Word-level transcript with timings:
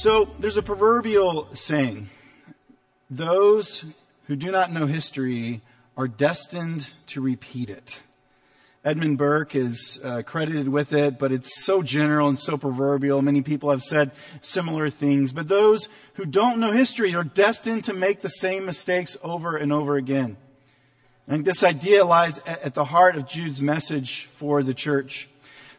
So 0.00 0.30
there's 0.38 0.56
a 0.56 0.62
proverbial 0.62 1.48
saying 1.52 2.08
those 3.10 3.84
who 4.28 4.34
do 4.34 4.50
not 4.50 4.72
know 4.72 4.86
history 4.86 5.60
are 5.94 6.08
destined 6.08 6.94
to 7.08 7.20
repeat 7.20 7.68
it. 7.68 8.02
Edmund 8.82 9.18
Burke 9.18 9.54
is 9.54 10.00
uh, 10.02 10.22
credited 10.22 10.70
with 10.70 10.94
it, 10.94 11.18
but 11.18 11.32
it's 11.32 11.62
so 11.66 11.82
general 11.82 12.28
and 12.28 12.38
so 12.38 12.56
proverbial. 12.56 13.20
Many 13.20 13.42
people 13.42 13.68
have 13.68 13.82
said 13.82 14.12
similar 14.40 14.88
things. 14.88 15.34
But 15.34 15.48
those 15.48 15.90
who 16.14 16.24
don't 16.24 16.60
know 16.60 16.72
history 16.72 17.14
are 17.14 17.22
destined 17.22 17.84
to 17.84 17.92
make 17.92 18.22
the 18.22 18.30
same 18.30 18.64
mistakes 18.64 19.18
over 19.22 19.54
and 19.54 19.70
over 19.70 19.96
again. 19.96 20.38
I 21.28 21.32
think 21.32 21.44
this 21.44 21.62
idea 21.62 22.06
lies 22.06 22.38
at 22.46 22.72
the 22.72 22.86
heart 22.86 23.16
of 23.16 23.28
Jude's 23.28 23.60
message 23.60 24.30
for 24.38 24.62
the 24.62 24.72
church. 24.72 25.28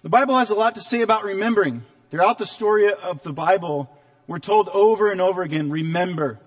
The 0.03 0.09
Bible 0.09 0.37
has 0.37 0.51
a 0.51 0.55
lot 0.55 0.75
to 0.75 0.81
say 0.81 1.01
about 1.01 1.23
remembering. 1.23 1.85
Throughout 2.11 2.37
the 2.37 2.45
story 2.45 2.93
of 2.93 3.23
the 3.23 3.33
Bible, 3.33 3.89
we're 4.31 4.39
told 4.39 4.69
over 4.69 5.11
and 5.11 5.19
over 5.19 5.43
again, 5.43 5.69
remember, 5.69 6.39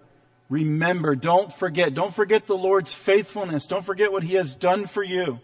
remember, 0.48 1.14
don't 1.14 1.52
forget. 1.52 1.92
Don't 1.92 2.14
forget 2.14 2.46
the 2.46 2.56
Lord's 2.56 2.94
faithfulness. 2.94 3.66
Don't 3.66 3.84
forget 3.84 4.10
what 4.10 4.22
He 4.22 4.36
has 4.36 4.54
done 4.54 4.86
for 4.86 5.02
you 5.02 5.38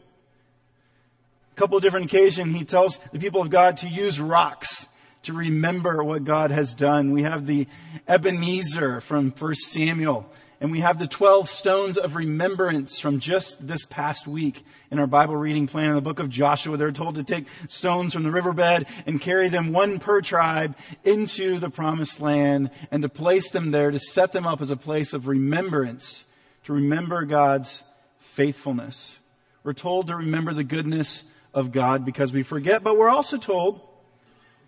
A 1.52 1.54
couple 1.54 1.76
of 1.76 1.82
different 1.82 2.06
occasions, 2.06 2.56
he 2.56 2.64
tells 2.64 2.98
the 3.12 3.18
people 3.18 3.42
of 3.42 3.50
God 3.50 3.76
to 3.78 3.88
use 3.88 4.18
rocks 4.18 4.88
to 5.24 5.34
remember 5.34 6.02
what 6.02 6.24
God 6.24 6.50
has 6.50 6.74
done. 6.74 7.12
We 7.12 7.24
have 7.24 7.44
the 7.44 7.66
Ebenezer 8.08 9.02
from 9.02 9.32
1 9.32 9.54
Samuel, 9.56 10.24
and 10.60 10.70
we 10.70 10.80
have 10.80 10.98
the 10.98 11.06
12 11.06 11.48
stones 11.48 11.96
of 11.96 12.14
remembrance 12.14 13.00
from 13.00 13.18
just 13.18 13.66
this 13.66 13.86
past 13.86 14.26
week 14.26 14.62
in 14.90 14.98
our 14.98 15.06
Bible 15.06 15.36
reading 15.36 15.66
plan 15.66 15.88
in 15.88 15.94
the 15.94 16.02
book 16.02 16.18
of 16.18 16.28
Joshua. 16.28 16.76
They're 16.76 16.92
told 16.92 17.14
to 17.14 17.24
take 17.24 17.46
stones 17.68 18.12
from 18.12 18.24
the 18.24 18.30
riverbed 18.30 18.86
and 19.06 19.20
carry 19.20 19.48
them 19.48 19.72
one 19.72 19.98
per 19.98 20.20
tribe 20.20 20.76
into 21.02 21.58
the 21.58 21.70
promised 21.70 22.20
land 22.20 22.70
and 22.90 23.02
to 23.02 23.08
place 23.08 23.50
them 23.50 23.70
there 23.70 23.90
to 23.90 23.98
set 23.98 24.32
them 24.32 24.46
up 24.46 24.60
as 24.60 24.70
a 24.70 24.76
place 24.76 25.14
of 25.14 25.28
remembrance, 25.28 26.24
to 26.64 26.74
remember 26.74 27.24
God's 27.24 27.82
faithfulness. 28.18 29.16
We're 29.64 29.72
told 29.72 30.08
to 30.08 30.16
remember 30.16 30.52
the 30.52 30.64
goodness 30.64 31.22
of 31.54 31.72
God 31.72 32.04
because 32.04 32.34
we 32.34 32.42
forget, 32.42 32.82
but 32.82 32.98
we're 32.98 33.08
also 33.08 33.38
told 33.38 33.80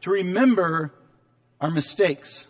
to 0.01 0.11
remember 0.11 0.93
our 1.61 1.71
mistakes, 1.71 2.47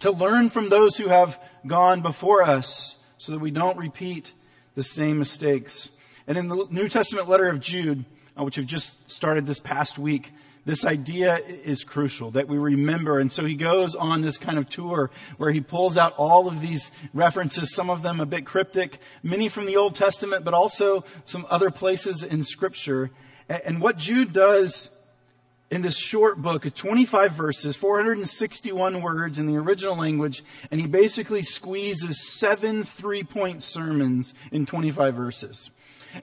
to 0.00 0.10
learn 0.10 0.48
from 0.48 0.68
those 0.68 0.96
who 0.96 1.08
have 1.08 1.38
gone 1.66 2.02
before 2.02 2.42
us 2.42 2.96
so 3.18 3.32
that 3.32 3.40
we 3.40 3.50
don't 3.50 3.76
repeat 3.76 4.32
the 4.74 4.82
same 4.82 5.18
mistakes. 5.18 5.90
And 6.26 6.38
in 6.38 6.48
the 6.48 6.66
New 6.70 6.88
Testament 6.88 7.28
letter 7.28 7.48
of 7.48 7.60
Jude, 7.60 8.04
uh, 8.38 8.44
which 8.44 8.58
we've 8.58 8.66
just 8.66 9.10
started 9.10 9.46
this 9.46 9.58
past 9.58 9.98
week, 9.98 10.32
this 10.64 10.84
idea 10.84 11.36
is 11.36 11.82
crucial 11.82 12.30
that 12.32 12.46
we 12.46 12.58
remember. 12.58 13.18
And 13.18 13.32
so 13.32 13.44
he 13.44 13.54
goes 13.54 13.94
on 13.94 14.20
this 14.20 14.36
kind 14.36 14.58
of 14.58 14.68
tour 14.68 15.10
where 15.38 15.50
he 15.50 15.60
pulls 15.60 15.96
out 15.96 16.12
all 16.18 16.46
of 16.46 16.60
these 16.60 16.90
references, 17.14 17.74
some 17.74 17.88
of 17.88 18.02
them 18.02 18.20
a 18.20 18.26
bit 18.26 18.44
cryptic, 18.44 18.98
many 19.22 19.48
from 19.48 19.64
the 19.64 19.78
Old 19.78 19.94
Testament, 19.94 20.44
but 20.44 20.52
also 20.52 21.04
some 21.24 21.46
other 21.48 21.70
places 21.70 22.22
in 22.22 22.44
scripture. 22.44 23.10
And 23.48 23.80
what 23.80 23.96
Jude 23.96 24.34
does 24.34 24.90
in 25.70 25.82
this 25.82 25.96
short 25.96 26.40
book 26.40 26.64
is 26.64 26.72
25 26.72 27.32
verses, 27.32 27.76
461 27.76 29.02
words 29.02 29.38
in 29.38 29.46
the 29.46 29.56
original 29.56 29.96
language, 29.96 30.42
and 30.70 30.80
he 30.80 30.86
basically 30.86 31.42
squeezes 31.42 32.32
seven 32.38 32.84
three 32.84 33.22
point 33.22 33.62
sermons 33.62 34.34
in 34.50 34.66
25 34.66 35.14
verses. 35.14 35.70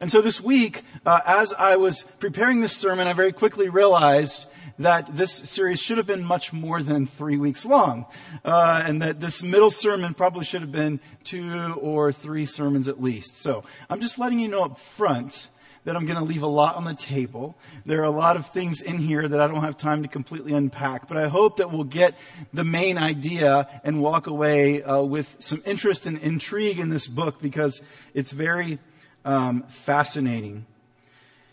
And 0.01 0.11
so 0.11 0.21
this 0.21 0.41
week, 0.41 0.83
uh, 1.05 1.21
as 1.25 1.53
I 1.53 1.75
was 1.75 2.05
preparing 2.19 2.61
this 2.61 2.75
sermon, 2.75 3.07
I 3.07 3.13
very 3.13 3.31
quickly 3.31 3.69
realized 3.69 4.47
that 4.79 5.15
this 5.15 5.31
series 5.31 5.79
should 5.79 5.97
have 5.97 6.07
been 6.07 6.23
much 6.23 6.51
more 6.51 6.81
than 6.81 7.05
three 7.05 7.37
weeks 7.37 7.65
long, 7.65 8.05
uh, 8.43 8.83
and 8.85 9.01
that 9.01 9.21
this 9.21 9.43
middle 9.43 9.69
sermon 9.69 10.13
probably 10.13 10.43
should 10.43 10.61
have 10.61 10.71
been 10.71 10.99
two 11.23 11.73
or 11.79 12.11
three 12.11 12.45
sermons 12.45 12.87
at 12.87 13.01
least. 13.01 13.41
So 13.41 13.63
I'm 13.89 14.01
just 14.01 14.17
letting 14.17 14.39
you 14.39 14.47
know 14.47 14.65
up 14.65 14.79
front 14.79 15.49
that 15.85 15.95
I'm 15.95 16.05
going 16.05 16.17
to 16.17 16.23
leave 16.23 16.43
a 16.43 16.47
lot 16.47 16.75
on 16.75 16.83
the 16.83 16.93
table. 16.93 17.55
There 17.85 18.01
are 18.01 18.05
a 18.05 18.11
lot 18.11 18.35
of 18.35 18.47
things 18.47 18.81
in 18.81 18.97
here 18.97 19.27
that 19.27 19.39
I 19.39 19.47
don't 19.47 19.63
have 19.63 19.77
time 19.77 20.03
to 20.03 20.09
completely 20.09 20.51
unpack, 20.53 21.07
but 21.07 21.15
I 21.15 21.27
hope 21.27 21.57
that 21.57 21.71
we'll 21.71 21.83
get 21.83 22.15
the 22.53 22.63
main 22.63 22.97
idea 22.97 23.69
and 23.83 24.01
walk 24.01 24.27
away 24.27 24.83
uh, 24.83 25.03
with 25.03 25.35
some 25.39 25.61
interest 25.65 26.07
and 26.07 26.17
intrigue 26.17 26.79
in 26.79 26.89
this 26.89 27.07
book 27.07 27.41
because 27.41 27.81
it's 28.13 28.31
very 28.31 28.79
um, 29.23 29.63
fascinating. 29.67 30.65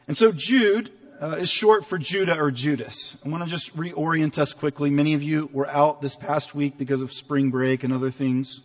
And 0.09 0.17
so 0.17 0.33
Jude 0.33 0.91
uh, 1.21 1.37
is 1.37 1.51
short 1.51 1.85
for 1.85 1.99
Judah 1.99 2.41
or 2.41 2.51
Judas. 2.51 3.17
I 3.25 3.29
want 3.29 3.45
to 3.45 3.51
just 3.51 3.77
reorient 3.77 4.39
us 4.39 4.53
quickly. 4.53 4.91
Many 4.91 5.15
of 5.15 5.23
you 5.23 5.51
were 5.53 5.69
out 5.69 6.01
this 6.01 6.17
past 6.17 6.55
week 6.55 6.79
because 6.79 7.03
of 7.03 7.13
spring 7.13 7.51
break 7.51 7.85
and 7.85 7.93
other 7.93 8.11
things. 8.11 8.63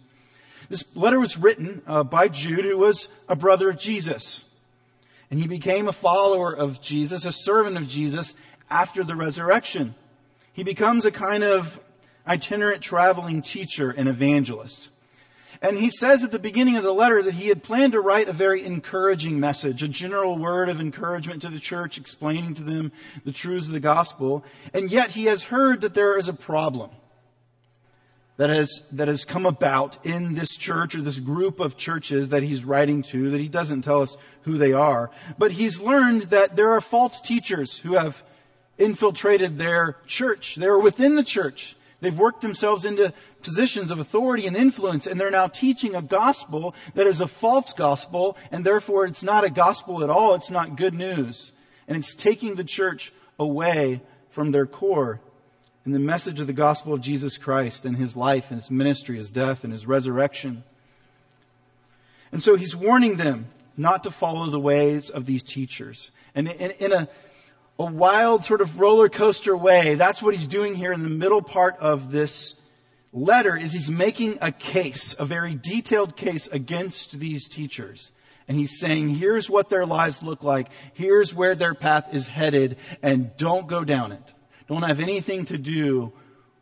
This 0.70 0.84
letter 0.96 1.20
was 1.20 1.38
written 1.38 1.82
uh, 1.86 2.04
by 2.04 2.30
Jude, 2.30 2.66
who 2.66 2.78
was 2.78 3.10
a 3.30 3.36
brother 3.36 3.70
of 3.70 3.78
Jesus. 3.78 4.46
And 5.30 5.40
he 5.40 5.48
became 5.48 5.88
a 5.88 5.94
follower 5.94 6.54
of 6.56 6.82
Jesus, 6.82 7.26
a 7.26 7.32
servant 7.32 7.78
of 7.78 7.88
Jesus 7.88 8.34
after 8.70 9.04
the 9.04 9.16
resurrection. 9.16 9.96
He 10.54 10.64
becomes 10.64 11.06
a 11.06 11.12
kind 11.12 11.44
of 11.44 11.80
itinerant 12.28 12.82
traveling 12.82 13.42
teacher 13.42 13.92
and 13.92 14.08
evangelist. 14.08 14.90
And 15.62 15.78
he 15.78 15.90
says 15.90 16.24
at 16.24 16.32
the 16.32 16.40
beginning 16.40 16.78
of 16.78 16.84
the 16.84 16.94
letter 16.94 17.24
that 17.24 17.34
he 17.34 17.48
had 17.48 17.64
planned 17.64 17.94
to 17.94 18.02
write 18.02 18.30
a 18.30 18.34
very 18.34 18.64
encouraging 18.64 19.40
message, 19.40 19.82
a 19.82 19.88
general 19.88 20.38
word 20.38 20.70
of 20.70 20.80
encouragement 20.80 21.42
to 21.42 21.50
the 21.50 21.60
church, 21.60 21.98
explaining 21.98 22.54
to 22.56 22.64
them 22.64 22.92
the 23.26 23.32
truths 23.32 23.66
of 23.66 23.74
the 23.74 23.80
gospel. 23.80 24.46
And 24.74 24.92
yet 24.92 25.12
he 25.12 25.26
has 25.26 25.44
heard 25.44 25.82
that 25.82 25.96
there 25.96 26.18
is 26.18 26.28
a 26.28 26.34
problem 26.34 26.92
that 28.38 28.50
has, 28.50 28.81
that 28.92 29.08
has 29.08 29.25
come 29.25 29.46
about 29.46 30.06
in 30.06 30.36
this 30.36 30.56
church 30.56 30.96
or 30.96 31.02
this 31.02 31.20
group 31.20 31.59
of 31.59 31.75
churches 31.75 32.30
that 32.30 32.44
he's 32.44 32.64
writing 32.64 33.02
to 33.02 33.31
that 33.31 33.42
he 33.42 33.48
doesn't 33.48 33.81
tell 33.81 34.02
us 34.02 34.16
who 34.44 34.58
they 34.58 34.74
are. 34.74 35.12
But 35.38 35.52
he's 35.52 35.80
learned 35.80 36.24
that 36.24 36.56
there 36.56 36.72
are 36.72 36.81
false 36.81 37.20
teachers 37.20 37.80
who 37.80 37.94
have 37.94 38.24
infiltrated 38.78 39.58
their 39.58 39.98
church. 40.06 40.56
They're 40.56 40.78
within 40.78 41.16
the 41.16 41.24
church. 41.24 41.75
They've 42.00 42.18
worked 42.18 42.42
themselves 42.42 42.86
into 42.86 43.12
positions 43.42 43.90
of 43.90 44.00
authority 44.00 44.46
and 44.46 44.56
influence, 44.56 45.08
and 45.08 45.19
they're 45.19 45.31
now 45.31 45.48
teaching 45.48 45.96
a 45.96 46.02
gospel 46.02 46.75
that 46.94 47.08
is 47.08 47.22
a 47.22 47.28
false 47.28 47.74
gospel, 47.74 48.38
and 48.52 48.64
therefore 48.64 49.06
it's 49.06 49.24
not 49.24 49.44
a 49.44 49.50
gospel 49.50 50.04
at 50.04 50.12
all. 50.12 50.36
It's 50.36 50.52
not 50.52 50.75
good 50.75 50.94
news. 50.94 51.54
And 51.88 51.98
it's 51.98 52.14
taking 52.14 52.54
the 52.54 52.64
church 52.64 53.12
away 53.40 54.02
from 54.30 54.52
their 54.52 54.68
core 54.68 55.22
and 55.88 55.96
the 55.96 56.00
message 56.00 56.42
of 56.42 56.48
the 56.48 56.53
gospel 56.53 56.94
of 56.94 57.00
Jesus 57.00 57.38
Christ 57.38 57.86
and 57.86 57.96
his 57.96 58.14
life 58.18 58.52
and 58.52 58.59
his 58.59 58.70
ministry, 58.70 59.16
his 59.16 59.31
death 59.31 59.64
and 59.64 59.72
his 59.72 59.88
resurrection. 59.88 60.66
And 62.30 62.44
so 62.44 62.58
he's 62.58 62.75
warning 62.75 63.16
them 63.16 63.46
not 63.78 64.04
to 64.04 64.12
follow 64.12 64.50
the 64.50 64.60
ways 64.60 65.10
of 65.10 65.25
these 65.25 65.42
teachers. 65.42 66.12
And 66.36 66.50
in, 66.50 66.92
a 66.92 67.07
a 67.80 67.86
wild 67.86 68.44
sort 68.44 68.60
of 68.60 68.81
roller 68.81 69.07
coaster 69.07 69.56
way. 69.56 69.95
That's 69.95 70.22
what 70.22 70.36
he's 70.36 70.50
doing 70.50 70.75
here 70.75 70.92
in 70.92 71.04
the 71.04 71.10
middle 71.10 71.42
part 71.42 71.78
of 71.78 72.12
this 72.12 72.56
letter 73.13 73.56
is 73.56 73.72
he's 73.72 73.89
making 73.89 74.39
a 74.42 74.51
case, 74.51 75.16
a 75.18 75.24
very 75.24 75.56
detailed 75.56 76.18
case 76.18 76.48
against 76.48 77.18
these 77.18 77.48
teachers. 77.48 78.12
And 78.50 78.57
he's 78.57 78.78
saying, 78.78 79.16
here's 79.16 79.50
what 79.50 79.69
their 79.69 79.86
lives 79.86 80.22
look 80.22 80.44
like. 80.44 80.68
Here's 80.94 81.34
where 81.34 81.56
their 81.56 81.74
path 81.74 82.13
is 82.13 82.28
headed 82.28 82.75
and 83.01 83.31
don't 83.38 83.68
go 83.68 83.86
down 83.86 84.12
it. 84.12 84.34
Don't 84.68 84.84
have 84.84 85.00
anything 85.00 85.46
to 85.46 85.58
do 85.58 86.12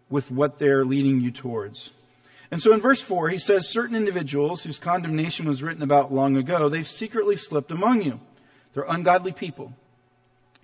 with 0.10 0.32
what 0.32 0.60
they're 0.60 0.86
leading 0.86 1.22
you 1.22 1.32
towards. 1.32 1.92
And 2.52 2.62
so 2.62 2.74
in 2.74 2.80
verse 2.80 3.02
4, 3.02 3.30
he 3.30 3.38
says, 3.38 3.68
certain 3.68 3.96
individuals 3.96 4.64
whose 4.64 4.80
condemnation 4.80 5.48
was 5.48 5.64
written 5.64 5.82
about 5.82 6.14
long 6.14 6.38
ago, 6.38 6.70
they've 6.70 6.88
secretly 6.88 7.36
slipped 7.36 7.72
among 7.72 8.04
you. 8.04 8.20
They're 8.74 8.86
ungodly 8.88 9.32
people 9.32 9.74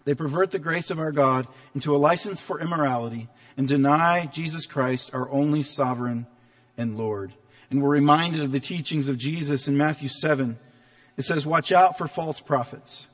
they 0.03 0.15
pervert 0.15 0.51
the 0.51 0.59
grace 0.59 0.89
of 0.89 0.99
our 0.99 1.11
God 1.11 1.47
into 1.75 1.95
a 1.95 1.97
license 1.97 2.41
for 2.41 2.59
immorality 2.59 3.29
and 3.55 3.67
deny 3.67 4.25
Jesus 4.25 4.65
Christ, 4.65 5.11
our 5.13 5.29
only 5.29 5.61
sovereign 5.63 6.25
and 6.77 6.97
Lord. 6.97 7.33
And 7.69 7.81
we're 7.81 7.89
reminded 7.89 8.41
of 8.41 8.51
the 8.51 8.59
teachings 8.59 9.07
of 9.09 9.17
Jesus 9.17 9.67
in 9.67 9.77
Matthew 9.77 10.09
7. 10.09 10.57
It 11.17 11.23
says, 11.23 11.45
Watch 11.45 11.71
out 11.71 11.97
for 11.97 12.07
false 12.07 12.39
prophets. 12.39 13.07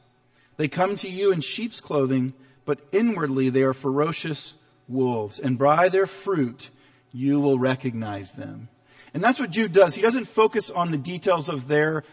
They 0.56 0.68
come 0.68 0.95
to 0.97 1.09
you 1.09 1.31
in 1.31 1.41
sheep's 1.41 1.81
clothing, 1.81 2.33
but 2.67 2.81
inwardly 2.91 3.49
they 3.49 3.63
are 3.63 3.73
ferocious 3.73 4.53
wolves, 4.87 5.39
and 5.39 5.57
by 5.57 5.89
their 5.89 6.05
fruit 6.05 6.69
you 7.11 7.39
will 7.39 7.57
recognize 7.57 8.33
them. 8.33 8.69
And 9.13 9.23
that's 9.23 9.39
what 9.39 9.49
Jude 9.49 9.73
does. 9.73 9.95
He 9.95 10.01
doesn't 10.03 10.25
focus 10.25 10.69
on 10.69 10.91
the 10.91 10.97
details 10.97 11.49
of 11.49 11.67
their 11.67 12.03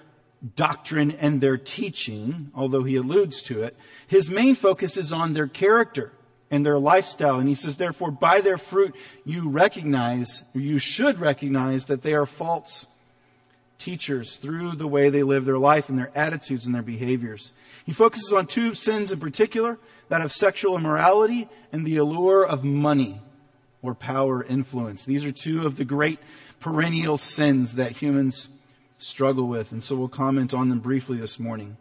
doctrine 0.57 1.11
and 1.11 1.41
their 1.41 1.59
teaching, 1.59 2.51
although 2.55 2.85
he 2.85 2.97
alludes 2.97 3.43
to 3.43 3.63
it. 3.63 3.77
His 4.07 4.31
main 4.31 4.55
focus 4.55 4.97
is 4.97 5.13
on 5.13 5.33
their 5.33 5.49
character 5.49 6.13
and 6.51 6.65
their 6.65 6.79
lifestyle. 6.79 7.39
And 7.39 7.49
he 7.49 7.55
says, 7.55 7.77
therefore, 7.77 8.11
by 8.11 8.41
their 8.41 8.59
fruit, 8.59 8.95
you 9.25 9.49
recognize, 9.49 10.43
you 10.55 10.79
should 10.79 11.19
recognize 11.19 11.87
that 11.87 12.03
they 12.03 12.15
are 12.15 12.27
false 12.27 12.87
teachers 13.79 14.37
through 14.37 14.77
the 14.77 14.87
way 14.87 15.09
they 15.09 15.23
live 15.23 15.45
their 15.45 15.59
life 15.59 15.89
and 15.89 15.99
their 15.99 16.11
attitudes 16.15 16.67
and 16.67 16.75
their 16.75 16.83
behaviors. 16.83 17.53
He 17.85 17.93
focuses 17.93 18.33
on 18.33 18.47
two 18.47 18.75
sins 18.75 19.11
in 19.11 19.21
particular, 19.21 19.79
that 20.09 20.23
of 20.23 20.33
sexual 20.33 20.77
immorality 20.77 21.49
and 21.73 21.87
the 21.87 21.97
allure 21.97 22.47
of 22.47 22.65
money 22.65 23.21
or 23.83 23.95
power 23.95 24.43
influence. 24.43 25.05
These 25.05 25.25
are 25.25 25.33
two 25.33 25.67
of 25.67 25.77
the 25.77 25.85
great 25.85 26.19
perennial 26.61 27.19
sins 27.19 27.75
that 27.75 27.93
humans 27.93 28.49
struggle 28.99 29.47
with. 29.47 29.73
And 29.73 29.83
so 29.83 29.97
we'll 29.97 30.09
comment 30.09 30.55
on 30.55 30.69
them 30.69 30.81
briefly 30.81 31.19
this 31.19 31.39
morning. 31.39 31.77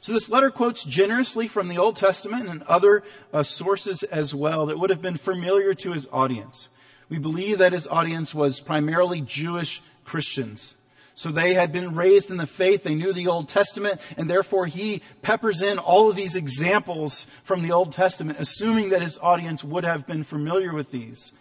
So 0.00 0.12
this 0.12 0.28
letter 0.28 0.50
quotes 0.50 0.84
generously 0.84 1.48
from 1.48 1.68
the 1.68 1.78
Old 1.78 1.96
Testament 1.96 2.48
and 2.48 2.62
other 2.64 3.02
uh, 3.32 3.42
sources 3.42 4.02
as 4.04 4.34
well 4.34 4.66
that 4.66 4.78
would 4.78 4.90
have 4.90 5.02
been 5.02 5.16
familiar 5.16 5.74
to 5.74 5.92
his 5.92 6.08
audience. 6.12 6.68
We 7.08 7.18
believe 7.18 7.58
that 7.58 7.72
his 7.72 7.86
audience 7.86 8.34
was 8.34 8.60
primarily 8.60 9.20
Jewish 9.20 9.82
Christians. 10.04 10.76
So 11.14 11.30
they 11.30 11.54
had 11.54 11.72
been 11.72 11.94
raised 11.94 12.30
in 12.30 12.38
the 12.38 12.46
faith, 12.46 12.84
they 12.84 12.94
knew 12.94 13.12
the 13.12 13.28
Old 13.28 13.48
Testament, 13.48 14.00
and 14.16 14.28
therefore 14.28 14.66
he 14.66 15.02
peppers 15.20 15.60
in 15.62 15.78
all 15.78 16.08
of 16.08 16.16
these 16.16 16.36
examples 16.36 17.26
from 17.44 17.62
the 17.62 17.72
Old 17.72 17.92
Testament, 17.92 18.38
assuming 18.40 18.88
that 18.90 19.02
his 19.02 19.18
audience 19.18 19.62
would 19.62 19.84
have 19.84 20.06
been 20.06 20.24
familiar 20.24 20.72
with 20.72 20.90
these. 20.90 21.32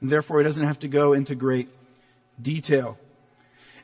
And 0.00 0.10
therefore 0.10 0.38
he 0.38 0.44
doesn't 0.44 0.66
have 0.66 0.78
to 0.80 0.88
go 0.88 1.12
into 1.12 1.34
great 1.34 1.68
detail. 2.40 2.98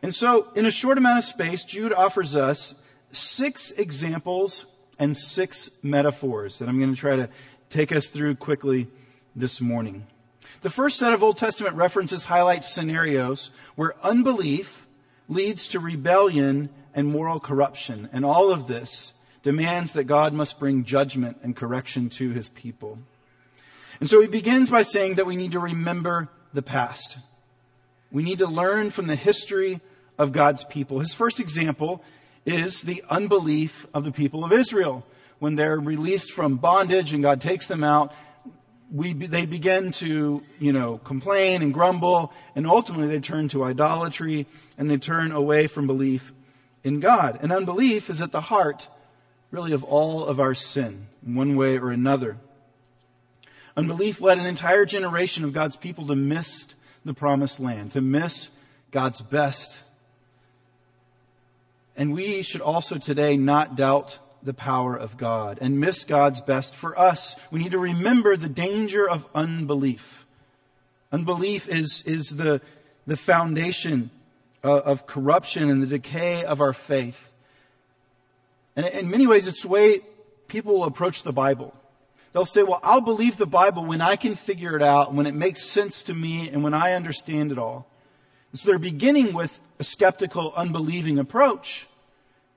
And 0.02 0.14
so, 0.14 0.48
in 0.54 0.66
a 0.66 0.70
short 0.70 0.98
amount 0.98 1.18
of 1.18 1.24
space, 1.24 1.64
Jude 1.64 1.92
offers 1.92 2.36
us 2.36 2.74
six 3.12 3.70
examples 3.70 4.66
and 4.98 5.16
six 5.16 5.70
metaphors 5.82 6.58
that 6.58 6.68
I'm 6.68 6.78
going 6.78 6.94
to 6.94 7.00
try 7.00 7.16
to 7.16 7.28
take 7.68 7.90
us 7.90 8.06
through 8.06 8.36
quickly 8.36 8.88
this 9.34 9.60
morning. 9.60 10.06
The 10.62 10.70
first 10.70 10.98
set 10.98 11.12
of 11.12 11.22
Old 11.22 11.36
Testament 11.36 11.76
references 11.76 12.24
highlights 12.24 12.72
scenarios 12.72 13.50
where 13.74 13.94
unbelief 14.02 14.86
leads 15.28 15.68
to 15.68 15.80
rebellion 15.80 16.70
and 16.94 17.08
moral 17.08 17.40
corruption. 17.40 18.08
And 18.12 18.24
all 18.24 18.50
of 18.50 18.66
this 18.66 19.12
demands 19.42 19.92
that 19.92 20.04
God 20.04 20.32
must 20.32 20.58
bring 20.58 20.84
judgment 20.84 21.38
and 21.42 21.54
correction 21.54 22.08
to 22.10 22.30
his 22.30 22.48
people. 22.48 22.98
And 24.00 24.08
so 24.08 24.20
he 24.20 24.26
begins 24.26 24.70
by 24.70 24.82
saying 24.82 25.14
that 25.14 25.26
we 25.26 25.36
need 25.36 25.52
to 25.52 25.60
remember 25.60 26.28
the 26.52 26.62
past. 26.62 27.18
We 28.10 28.22
need 28.22 28.38
to 28.38 28.46
learn 28.46 28.90
from 28.90 29.06
the 29.06 29.16
history 29.16 29.80
of 30.18 30.32
God's 30.32 30.64
people. 30.64 31.00
His 31.00 31.14
first 31.14 31.40
example 31.40 32.02
is 32.46 32.82
the 32.82 33.02
unbelief 33.10 33.86
of 33.92 34.04
the 34.04 34.12
people 34.12 34.44
of 34.44 34.52
Israel. 34.52 35.04
When 35.38 35.56
they're 35.56 35.78
released 35.78 36.32
from 36.32 36.56
bondage 36.56 37.12
and 37.12 37.22
God 37.22 37.40
takes 37.40 37.66
them 37.66 37.82
out, 37.82 38.12
we, 38.94 39.12
they 39.12 39.44
begin 39.44 39.90
to, 39.90 40.40
you 40.60 40.72
know, 40.72 40.98
complain 40.98 41.62
and 41.62 41.74
grumble, 41.74 42.32
and 42.54 42.64
ultimately 42.64 43.08
they 43.08 43.18
turn 43.18 43.48
to 43.48 43.64
idolatry 43.64 44.46
and 44.78 44.88
they 44.88 44.98
turn 44.98 45.32
away 45.32 45.66
from 45.66 45.88
belief 45.88 46.32
in 46.84 47.00
God. 47.00 47.40
And 47.42 47.50
unbelief 47.50 48.08
is 48.08 48.22
at 48.22 48.30
the 48.30 48.40
heart, 48.40 48.86
really, 49.50 49.72
of 49.72 49.82
all 49.82 50.24
of 50.24 50.38
our 50.38 50.54
sin, 50.54 51.08
in 51.26 51.34
one 51.34 51.56
way 51.56 51.76
or 51.76 51.90
another. 51.90 52.36
Unbelief 53.76 54.20
led 54.20 54.38
an 54.38 54.46
entire 54.46 54.84
generation 54.84 55.42
of 55.42 55.52
God's 55.52 55.76
people 55.76 56.06
to 56.06 56.14
miss 56.14 56.68
the 57.04 57.14
promised 57.14 57.58
land, 57.58 57.90
to 57.92 58.00
miss 58.00 58.50
God's 58.92 59.20
best. 59.20 59.76
And 61.96 62.14
we 62.14 62.42
should 62.42 62.60
also 62.60 62.98
today 62.98 63.36
not 63.36 63.74
doubt 63.74 64.18
the 64.44 64.54
power 64.54 64.96
of 64.96 65.16
God 65.16 65.58
and 65.60 65.80
miss 65.80 66.04
God's 66.04 66.40
best 66.40 66.76
for 66.76 66.98
us. 66.98 67.34
We 67.50 67.60
need 67.60 67.72
to 67.72 67.78
remember 67.78 68.36
the 68.36 68.48
danger 68.48 69.08
of 69.08 69.26
unbelief. 69.34 70.26
Unbelief 71.10 71.68
is, 71.68 72.02
is 72.06 72.30
the, 72.30 72.60
the 73.06 73.16
foundation 73.16 74.10
uh, 74.62 74.78
of 74.78 75.06
corruption 75.06 75.70
and 75.70 75.82
the 75.82 75.86
decay 75.86 76.44
of 76.44 76.60
our 76.60 76.72
faith. 76.72 77.32
And 78.76 78.86
in 78.86 79.10
many 79.10 79.26
ways, 79.26 79.46
it's 79.46 79.62
the 79.62 79.68
way 79.68 80.00
people 80.48 80.84
approach 80.84 81.22
the 81.22 81.32
Bible. 81.32 81.74
They'll 82.32 82.44
say, 82.44 82.64
well, 82.64 82.80
I'll 82.82 83.00
believe 83.00 83.36
the 83.36 83.46
Bible 83.46 83.84
when 83.84 84.00
I 84.00 84.16
can 84.16 84.34
figure 84.34 84.74
it 84.74 84.82
out, 84.82 85.14
when 85.14 85.26
it 85.26 85.34
makes 85.34 85.64
sense 85.64 86.02
to 86.04 86.14
me, 86.14 86.48
and 86.48 86.64
when 86.64 86.74
I 86.74 86.94
understand 86.94 87.52
it 87.52 87.58
all. 87.58 87.86
And 88.50 88.58
so 88.58 88.68
they're 88.68 88.78
beginning 88.78 89.32
with 89.32 89.60
a 89.78 89.84
skeptical, 89.84 90.52
unbelieving 90.56 91.18
approach. 91.18 91.86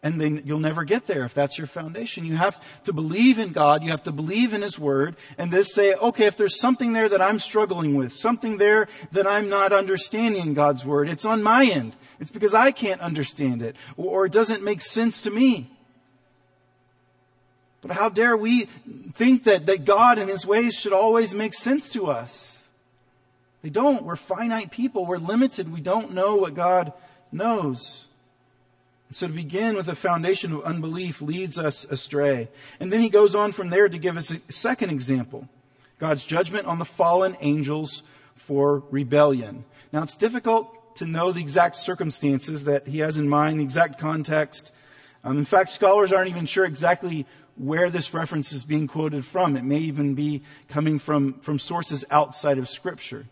And 0.07 0.21
then 0.21 0.43
you'll 0.45 0.59
never 0.59 0.85
get 0.85 1.05
there 1.05 1.25
if 1.25 1.33
that's 1.33 1.57
your 1.57 1.67
foundation. 1.67 2.23
You 2.23 2.37
have 2.37 2.63
to 2.85 2.93
believe 2.93 3.39
in 3.39 3.51
God. 3.51 3.83
You 3.83 3.89
have 3.89 4.03
to 4.03 4.13
believe 4.13 4.53
in 4.53 4.61
His 4.61 4.79
Word. 4.79 5.17
And 5.37 5.51
then 5.51 5.65
say, 5.65 5.95
okay, 5.95 6.27
if 6.27 6.37
there's 6.37 6.61
something 6.61 6.93
there 6.93 7.09
that 7.09 7.21
I'm 7.21 7.39
struggling 7.39 7.93
with, 7.93 8.13
something 8.13 8.55
there 8.55 8.87
that 9.11 9.27
I'm 9.27 9.49
not 9.49 9.73
understanding 9.73 10.53
God's 10.53 10.85
Word, 10.85 11.09
it's 11.09 11.25
on 11.25 11.43
my 11.43 11.65
end. 11.65 11.97
It's 12.21 12.31
because 12.31 12.53
I 12.53 12.71
can't 12.71 13.01
understand 13.01 13.61
it. 13.61 13.75
Or, 13.97 14.21
or 14.21 14.25
it 14.25 14.31
doesn't 14.31 14.63
make 14.63 14.79
sense 14.79 15.19
to 15.23 15.29
me. 15.29 15.69
But 17.81 17.91
how 17.91 18.07
dare 18.07 18.37
we 18.37 18.69
think 19.13 19.43
that, 19.43 19.65
that 19.65 19.83
God 19.83 20.19
and 20.19 20.29
His 20.29 20.45
ways 20.45 20.75
should 20.75 20.93
always 20.93 21.35
make 21.35 21.53
sense 21.53 21.89
to 21.89 22.07
us? 22.07 22.69
They 23.61 23.69
don't. 23.69 24.05
We're 24.05 24.15
finite 24.15 24.71
people. 24.71 25.05
We're 25.05 25.17
limited. 25.17 25.69
We 25.69 25.81
don't 25.81 26.13
know 26.13 26.37
what 26.37 26.53
God 26.53 26.93
knows. 27.29 28.06
So 29.11 29.27
to 29.27 29.33
begin 29.33 29.75
with 29.75 29.87
a 29.87 29.95
foundation 29.95 30.51
of 30.53 30.63
unbelief 30.63 31.21
leads 31.21 31.57
us 31.57 31.85
astray. 31.85 32.49
And 32.79 32.91
then 32.91 33.01
he 33.01 33.09
goes 33.09 33.35
on 33.35 33.53
from 33.53 33.69
there 33.69 33.87
to 33.87 33.97
give 33.97 34.17
us 34.17 34.31
a 34.31 34.51
second 34.51 34.89
example. 34.89 35.47
God's 35.97 36.25
judgment 36.25 36.67
on 36.67 36.77
the 36.79 36.85
fallen 36.85 37.37
angels 37.39 38.03
for 38.35 38.83
rebellion. 38.91 39.63
Now 39.93 40.03
it's 40.03 40.17
difficult 40.17 40.95
to 40.97 41.05
know 41.05 41.31
the 41.31 41.41
exact 41.41 41.77
circumstances 41.77 42.65
that 42.65 42.87
he 42.87 42.99
has 42.99 43.17
in 43.17 43.29
mind, 43.29 43.59
the 43.59 43.63
exact 43.63 43.99
context. 43.99 44.71
Um, 45.23 45.37
in 45.37 45.45
fact, 45.45 45.69
scholars 45.69 46.11
aren't 46.11 46.29
even 46.29 46.45
sure 46.45 46.65
exactly 46.65 47.25
where 47.55 47.89
this 47.89 48.13
reference 48.13 48.51
is 48.51 48.65
being 48.65 48.87
quoted 48.87 49.25
from. 49.25 49.55
It 49.55 49.63
may 49.63 49.79
even 49.79 50.15
be 50.15 50.43
coming 50.67 50.99
from, 50.99 51.39
from 51.39 51.59
sources 51.59 52.05
outside 52.11 52.57
of 52.57 52.69
scripture. 52.69 53.25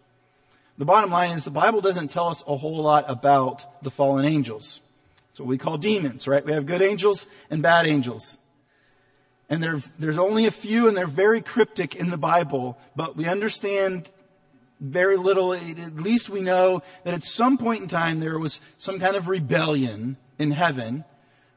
The 0.77 0.85
bottom 0.85 1.11
line 1.11 1.31
is 1.31 1.43
the 1.43 1.51
Bible 1.51 1.81
doesn't 1.81 2.09
tell 2.09 2.29
us 2.29 2.43
a 2.47 2.57
whole 2.57 2.81
lot 2.81 3.05
about 3.07 3.83
the 3.83 3.91
fallen 3.91 4.25
angels. 4.25 4.81
It's 5.35 5.41
what 5.41 5.49
we 5.49 5.57
call 5.57 5.77
demons, 5.77 6.29
right? 6.29 6.45
We 6.45 6.53
have 6.53 6.65
good 6.65 6.81
angels 6.81 7.27
and 7.49 7.61
bad 7.61 7.85
angels. 7.85 8.37
And 9.49 9.61
there, 9.61 9.81
there's 9.99 10.17
only 10.17 10.45
a 10.45 10.51
few 10.51 10.87
and 10.87 10.95
they're 10.95 11.07
very 11.07 11.41
cryptic 11.41 11.93
in 11.93 12.09
the 12.09 12.15
Bible, 12.15 12.77
but 12.95 13.17
we 13.17 13.25
understand 13.25 14.09
very 14.79 15.17
little. 15.17 15.53
At 15.53 15.97
least 15.97 16.29
we 16.29 16.39
know 16.39 16.83
that 17.03 17.13
at 17.13 17.25
some 17.25 17.57
point 17.57 17.81
in 17.81 17.89
time 17.89 18.21
there 18.21 18.39
was 18.39 18.61
some 18.77 18.97
kind 18.97 19.17
of 19.17 19.27
rebellion 19.27 20.15
in 20.39 20.51
heaven 20.51 21.03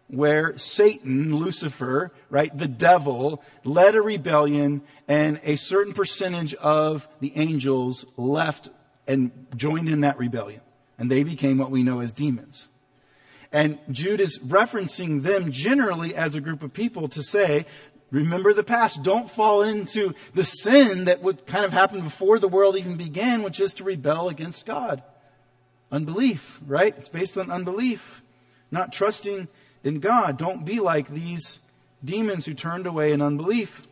where 0.08 0.58
Satan, 0.58 1.37
Lucifer, 1.37 2.11
right, 2.30 2.50
the 2.58 2.66
devil, 2.66 3.44
led 3.62 3.94
a 3.94 4.02
rebellion 4.02 4.82
and 5.06 5.40
a 5.44 5.54
certain 5.54 5.92
percentage 5.92 6.52
of 6.54 7.06
the 7.20 7.32
angels 7.37 8.04
left 8.16 8.70
and 9.06 9.30
joined 9.54 9.88
in 9.88 10.00
that 10.00 10.18
rebellion. 10.18 10.62
And 10.99 11.08
they 11.08 11.23
became 11.23 11.58
what 11.58 11.70
we 11.70 11.85
know 11.85 12.00
as 12.00 12.12
demons. 12.12 12.66
And 13.52 13.78
Jude 13.90 14.21
is 14.21 14.38
referencing 14.40 15.23
them 15.23 15.52
generally 15.52 16.14
as 16.14 16.35
a 16.35 16.40
group 16.40 16.62
of 16.62 16.75
people 16.75 17.09
to 17.09 17.23
say, 17.23 17.67
remember 18.11 18.52
the 18.52 18.62
past. 18.62 19.02
Don't 19.02 19.31
fall 19.31 19.62
into 19.62 20.14
the 20.35 20.45
sin 20.45 21.07
that 21.07 21.23
would 21.23 21.47
kind 21.47 21.64
of 21.64 21.73
happen 21.73 22.02
before 22.02 22.38
the 22.38 22.49
world 22.49 22.76
even 22.76 22.97
began, 22.97 23.43
which 23.43 23.61
is 23.61 23.73
to 23.75 23.85
rebel 23.85 24.28
against 24.28 24.67
God. 24.67 25.02
Unbelief, 25.90 26.61
right? 26.67 26.95
It's 26.99 27.09
based 27.09 27.38
on 27.38 27.50
unbelief. 27.50 28.23
Not 28.71 28.93
trusting 28.93 29.49
in 29.83 30.00
God. 30.00 30.37
Don't 30.37 30.67
be 30.67 30.81
like 30.81 31.09
these 31.09 31.59
demons 32.05 32.45
who 32.45 32.52
turned 32.52 32.87
away 32.87 33.12
in 33.12 33.23
unbelief. 33.23 33.83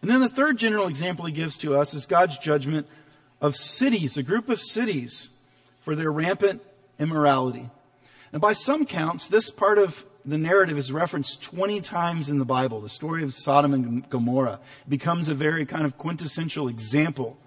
And 0.00 0.08
then 0.08 0.20
the 0.20 0.28
third 0.28 0.58
general 0.58 0.86
example 0.86 1.26
he 1.26 1.32
gives 1.32 1.58
to 1.58 1.76
us 1.76 1.92
is 1.92 2.06
God's 2.06 2.38
judgment 2.38 2.86
of 3.40 3.56
cities, 3.56 4.16
a 4.16 4.22
group 4.22 4.48
of 4.48 4.60
cities 4.60 5.30
for 5.80 5.96
their 5.96 6.12
rampant 6.12 6.62
immorality. 7.00 7.68
And 8.32 8.40
by 8.40 8.52
some 8.52 8.84
counts, 8.86 9.28
this 9.28 9.50
part 9.50 9.78
of 9.78 10.04
the 10.24 10.38
narrative 10.38 10.76
is 10.76 10.92
referenced 10.92 11.42
20 11.42 11.80
times 11.80 12.28
in 12.28 12.38
the 12.38 12.44
Bible. 12.44 12.80
The 12.80 12.88
story 12.88 13.22
of 13.22 13.32
Sodom 13.32 13.72
and 13.72 14.08
Gomorrah 14.10 14.60
becomes 14.88 15.28
a 15.28 15.34
very 15.34 15.64
kind 15.64 15.86
of 15.86 15.96
quintessential 15.96 16.68
example 16.68 17.38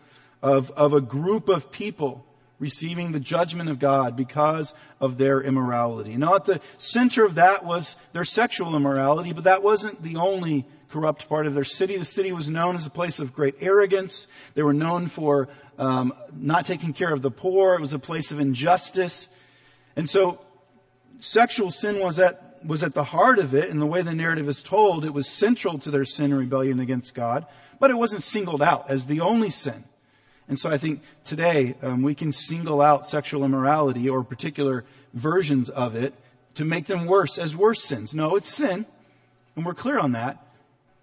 of, 0.42 0.72
of 0.72 0.94
a 0.94 1.02
group 1.02 1.50
of 1.50 1.72
people 1.72 2.26
receiving 2.58 3.12
the 3.12 3.20
judgment 3.20 3.70
of 3.70 3.80
God 3.80 4.16
because 4.16 4.74
of 5.00 5.18
their 5.18 5.42
immorality. 5.42 6.16
Now 6.16 6.36
at 6.36 6.46
the 6.46 6.62
center 6.78 7.26
of 7.26 7.36
that 7.36 7.66
was 7.66 7.96
their 8.14 8.24
sexual 8.24 8.76
immorality, 8.76 9.34
but 9.34 9.46
that 9.46 9.64
wasn't 9.64 10.02
the 10.04 10.16
only 10.16 10.66
corrupt 10.90 11.28
part 11.28 11.48
of 11.48 11.56
their 11.56 11.64
city. 11.64 11.98
The 11.98 12.06
city 12.06 12.32
was 12.32 12.50
known 12.50 12.76
as 12.76 12.86
a 12.86 12.92
place 12.92 13.20
of 13.20 13.34
great 13.34 13.56
arrogance. 13.62 14.28
They 14.54 14.62
were 14.62 14.74
known 14.74 15.08
for 15.08 15.50
um, 15.80 16.14
not 16.36 16.66
taking 16.66 16.94
care 16.94 17.12
of 17.12 17.22
the 17.22 17.32
poor. 17.32 17.76
It 17.76 17.82
was 17.82 17.94
a 17.94 18.00
place 18.00 18.32
of 18.32 18.40
injustice. 18.40 19.28
And 19.96 20.10
so 20.10 20.40
sexual 21.22 21.72
sin 21.72 22.00
was 22.00 22.20
at 22.20 22.48
was 22.64 22.84
at 22.84 22.94
the 22.94 23.06
heart 23.06 23.40
of 23.40 23.56
it, 23.56 23.70
and 23.70 23.82
the 23.82 23.88
way 23.88 24.02
the 24.02 24.14
narrative 24.14 24.48
is 24.48 24.62
told, 24.62 25.04
it 25.04 25.14
was 25.14 25.28
central 25.28 25.80
to 25.80 25.90
their 25.90 26.06
sin 26.06 26.26
and 26.26 26.38
rebellion 26.38 26.80
against 26.80 27.16
God, 27.16 27.46
but 27.80 27.90
it 27.90 27.96
wasn't 27.96 28.24
singled 28.24 28.62
out 28.62 28.90
as 28.90 29.08
the 29.08 29.20
only 29.20 29.50
sin. 29.50 29.84
And 30.48 30.60
so 30.60 30.70
I 30.70 30.78
think 30.78 31.02
today 31.24 31.76
um, 31.82 32.02
we 32.02 32.14
can 32.14 32.32
single 32.32 32.82
out 32.82 33.08
sexual 33.08 33.44
immorality 33.44 34.10
or 34.10 34.24
particular 34.24 34.86
versions 35.14 35.70
of 35.70 35.96
it 35.96 36.14
to 36.56 36.66
make 36.66 36.88
them 36.88 37.06
worse 37.06 37.38
as 37.38 37.56
worse 37.56 37.84
sins. 37.84 38.14
No, 38.14 38.36
it's 38.36 38.54
sin, 38.54 38.86
and 39.56 39.66
we're 39.66 39.74
clear 39.74 39.98
on 39.98 40.12
that. 40.12 40.46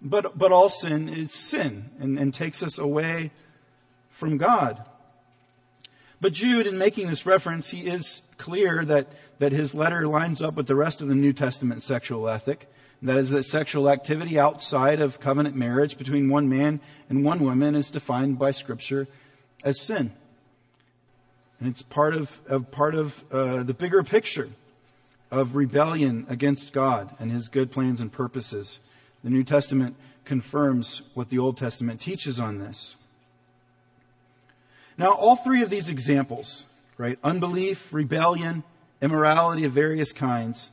But, 0.01 0.37
but 0.37 0.51
all 0.51 0.69
sin 0.69 1.09
is 1.09 1.33
sin 1.33 1.89
and, 1.99 2.17
and 2.17 2.33
takes 2.33 2.63
us 2.63 2.77
away 2.77 3.31
from 4.09 4.37
God. 4.37 4.87
But 6.21 6.33
Jude, 6.33 6.67
in 6.67 6.77
making 6.77 7.07
this 7.07 7.25
reference, 7.25 7.71
he 7.71 7.87
is 7.87 8.21
clear 8.37 8.83
that, 8.85 9.07
that 9.39 9.51
his 9.51 9.73
letter 9.73 10.07
lines 10.07 10.41
up 10.41 10.55
with 10.55 10.67
the 10.67 10.75
rest 10.75 11.01
of 11.01 11.07
the 11.07 11.15
New 11.15 11.33
Testament 11.33 11.83
sexual 11.83 12.27
ethic. 12.27 12.67
That 13.01 13.17
is, 13.17 13.29
that 13.29 13.43
sexual 13.43 13.89
activity 13.89 14.37
outside 14.37 14.99
of 14.99 15.21
covenant 15.21 15.55
marriage 15.55 15.97
between 15.97 16.29
one 16.29 16.49
man 16.49 16.81
and 17.07 17.23
one 17.23 17.39
woman 17.39 17.75
is 17.75 17.89
defined 17.89 18.37
by 18.37 18.51
Scripture 18.51 19.07
as 19.63 19.79
sin. 19.79 20.11
And 21.59 21.69
it's 21.69 21.81
part 21.81 22.13
of, 22.13 22.41
of 22.47 22.71
part 22.71 22.95
of 22.95 23.23
uh, 23.31 23.63
the 23.63 23.73
bigger 23.73 24.03
picture 24.03 24.49
of 25.31 25.55
rebellion 25.55 26.25
against 26.27 26.73
God 26.73 27.15
and 27.19 27.31
his 27.31 27.47
good 27.47 27.71
plans 27.71 28.01
and 28.01 28.11
purposes. 28.11 28.79
The 29.23 29.29
New 29.29 29.43
Testament 29.43 29.95
confirms 30.25 31.01
what 31.13 31.29
the 31.29 31.39
Old 31.39 31.57
Testament 31.57 32.01
teaches 32.01 32.39
on 32.39 32.59
this. 32.59 32.95
Now, 34.99 35.13
all 35.13 35.37
three 35.37 35.63
of 35.63 35.69
these 35.69 35.89
examples, 35.89 36.65
right? 36.97 37.17
Unbelief, 37.23 37.93
rebellion, 37.93 38.63
immorality 39.01 39.63
of 39.63 39.71
various 39.71 40.11
kinds, 40.11 40.71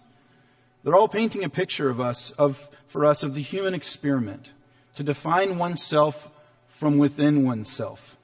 they're 0.82 0.96
all 0.96 1.06
painting 1.06 1.44
a 1.44 1.48
picture 1.48 1.88
of 1.88 2.00
us, 2.00 2.32
of, 2.32 2.68
for 2.88 3.04
us, 3.04 3.22
of 3.22 3.34
the 3.34 3.40
human 3.40 3.72
experiment 3.72 4.50
to 4.96 5.04
define 5.04 5.58
oneself 5.58 6.28
from 6.66 6.98
within 6.98 7.44
oneself. 7.44 8.16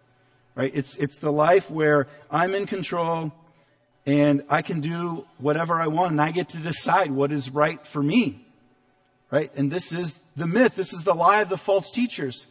Right? 0.57 0.73
It's, 0.75 0.97
it's 0.97 1.19
the 1.19 1.31
life 1.31 1.71
where 1.71 2.09
I'm 2.29 2.57
in 2.57 2.67
control 2.67 3.33
and 4.05 4.43
I 4.49 4.63
can 4.63 4.81
do 4.81 5.25
whatever 5.39 5.81
I 5.81 5.87
want 5.87 6.11
and 6.11 6.21
I 6.21 6.33
get 6.33 6.49
to 6.51 6.59
decide 6.59 7.13
what 7.13 7.31
is 7.31 7.49
right 7.49 7.87
for 7.87 8.03
me. 8.03 8.45
Right? 9.31 9.53
And 9.55 9.71
this 9.71 9.93
is 9.93 10.17
the 10.37 10.49
myth. 10.49 10.75
This 10.75 10.93
is 10.93 11.05
the 11.05 11.15
lie 11.15 11.43
of 11.43 11.49
the 11.49 11.57
false 11.57 11.93
teachers. 11.93 12.49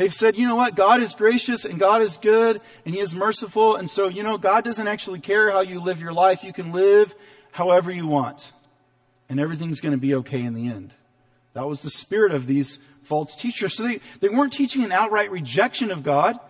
They've 0.00 0.14
said, 0.14 0.38
you 0.38 0.48
know 0.48 0.56
what? 0.56 0.76
God 0.76 1.02
is 1.02 1.14
gracious 1.14 1.66
and 1.66 1.78
God 1.78 2.00
is 2.00 2.16
good 2.16 2.62
and 2.86 2.94
He 2.94 3.02
is 3.02 3.14
merciful. 3.14 3.76
And 3.76 3.90
so, 3.90 4.08
you 4.08 4.22
know, 4.22 4.38
God 4.38 4.64
doesn't 4.64 4.88
actually 4.88 5.20
care 5.20 5.50
how 5.50 5.60
you 5.60 5.78
live 5.78 6.00
your 6.00 6.14
life. 6.14 6.42
You 6.42 6.54
can 6.54 6.72
live 6.72 7.14
however 7.52 7.92
you 7.92 8.06
want. 8.06 8.52
And 9.28 9.38
everything's 9.38 9.82
going 9.82 9.92
to 9.92 9.98
be 9.98 10.14
okay 10.14 10.42
in 10.42 10.54
the 10.54 10.68
end. 10.68 10.94
That 11.52 11.68
was 11.68 11.82
the 11.82 11.90
spirit 11.90 12.32
of 12.32 12.46
these 12.46 12.78
false 13.02 13.36
teachers. 13.36 13.76
So 13.76 13.82
they, 13.82 14.00
they 14.20 14.30
weren't 14.30 14.54
teaching 14.54 14.82
an 14.84 14.90
outright 14.90 15.30
rejection 15.30 15.90
of 15.90 16.02
God. 16.02 16.40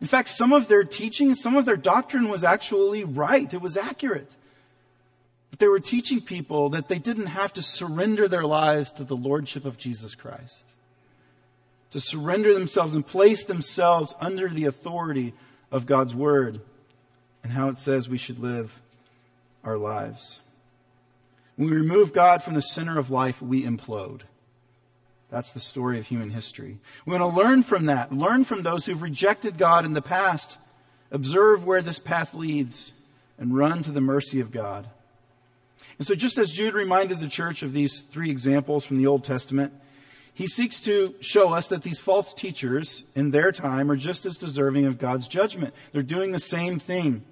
In 0.00 0.08
fact, 0.08 0.28
some 0.28 0.52
of 0.52 0.66
their 0.66 0.82
teaching, 0.82 1.36
some 1.36 1.56
of 1.56 1.64
their 1.64 1.76
doctrine 1.76 2.28
was 2.28 2.42
actually 2.42 3.04
right. 3.04 3.54
It 3.54 3.60
was 3.62 3.76
accurate. 3.76 4.34
But 5.50 5.60
they 5.60 5.68
were 5.68 5.78
teaching 5.78 6.20
people 6.20 6.70
that 6.70 6.88
they 6.88 6.98
didn't 6.98 7.26
have 7.26 7.52
to 7.52 7.62
surrender 7.62 8.26
their 8.26 8.46
lives 8.46 8.90
to 8.94 9.04
the 9.04 9.14
Lordship 9.14 9.64
of 9.64 9.78
Jesus 9.78 10.16
Christ. 10.16 10.72
To 11.96 12.00
surrender 12.02 12.52
themselves 12.52 12.94
and 12.94 13.06
place 13.06 13.44
themselves 13.44 14.14
under 14.20 14.50
the 14.50 14.66
authority 14.66 15.32
of 15.72 15.86
God's 15.86 16.14
Word 16.14 16.60
and 17.42 17.50
how 17.50 17.70
it 17.70 17.78
says 17.78 18.06
we 18.06 18.18
should 18.18 18.38
live 18.38 18.82
our 19.64 19.78
lives. 19.78 20.40
When 21.56 21.70
we 21.70 21.76
remove 21.76 22.12
God 22.12 22.42
from 22.42 22.52
the 22.52 22.60
center 22.60 22.98
of 22.98 23.10
life, 23.10 23.40
we 23.40 23.64
implode. 23.64 24.20
That's 25.30 25.52
the 25.52 25.58
story 25.58 25.98
of 25.98 26.06
human 26.06 26.28
history. 26.28 26.76
We 27.06 27.16
want 27.16 27.22
to 27.22 27.40
learn 27.42 27.62
from 27.62 27.86
that, 27.86 28.12
learn 28.12 28.44
from 28.44 28.62
those 28.62 28.84
who've 28.84 29.00
rejected 29.00 29.56
God 29.56 29.86
in 29.86 29.94
the 29.94 30.02
past, 30.02 30.58
observe 31.10 31.64
where 31.64 31.80
this 31.80 31.98
path 31.98 32.34
leads, 32.34 32.92
and 33.38 33.56
run 33.56 33.82
to 33.84 33.90
the 33.90 34.02
mercy 34.02 34.38
of 34.40 34.50
God. 34.50 34.86
And 35.96 36.06
so, 36.06 36.14
just 36.14 36.36
as 36.36 36.50
Jude 36.50 36.74
reminded 36.74 37.20
the 37.20 37.26
church 37.26 37.62
of 37.62 37.72
these 37.72 38.02
three 38.02 38.30
examples 38.30 38.84
from 38.84 38.98
the 38.98 39.06
Old 39.06 39.24
Testament, 39.24 39.72
he 40.36 40.46
seeks 40.46 40.82
to 40.82 41.14
show 41.20 41.54
us 41.54 41.68
that 41.68 41.82
these 41.82 41.98
false 41.98 42.34
teachers 42.34 43.04
in 43.14 43.30
their 43.30 43.52
time 43.52 43.90
are 43.90 43.96
just 43.96 44.26
as 44.26 44.36
deserving 44.36 44.84
of 44.84 44.98
God's 44.98 45.28
judgment. 45.28 45.72
They're 45.92 46.02
doing 46.02 46.32
the 46.32 46.38
same 46.38 46.78
thing 46.78 47.24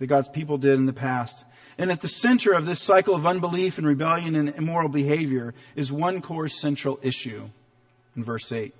that 0.00 0.08
God's 0.08 0.28
people 0.28 0.58
did 0.58 0.74
in 0.74 0.86
the 0.86 0.92
past. 0.92 1.44
And 1.78 1.92
at 1.92 2.00
the 2.00 2.08
center 2.08 2.52
of 2.52 2.66
this 2.66 2.82
cycle 2.82 3.14
of 3.14 3.28
unbelief 3.28 3.78
and 3.78 3.86
rebellion 3.86 4.34
and 4.34 4.48
immoral 4.48 4.88
behavior 4.88 5.54
is 5.76 5.92
one 5.92 6.20
core 6.20 6.48
central 6.48 6.98
issue 7.00 7.48
in 8.16 8.24
verse 8.24 8.50
8. 8.50 8.74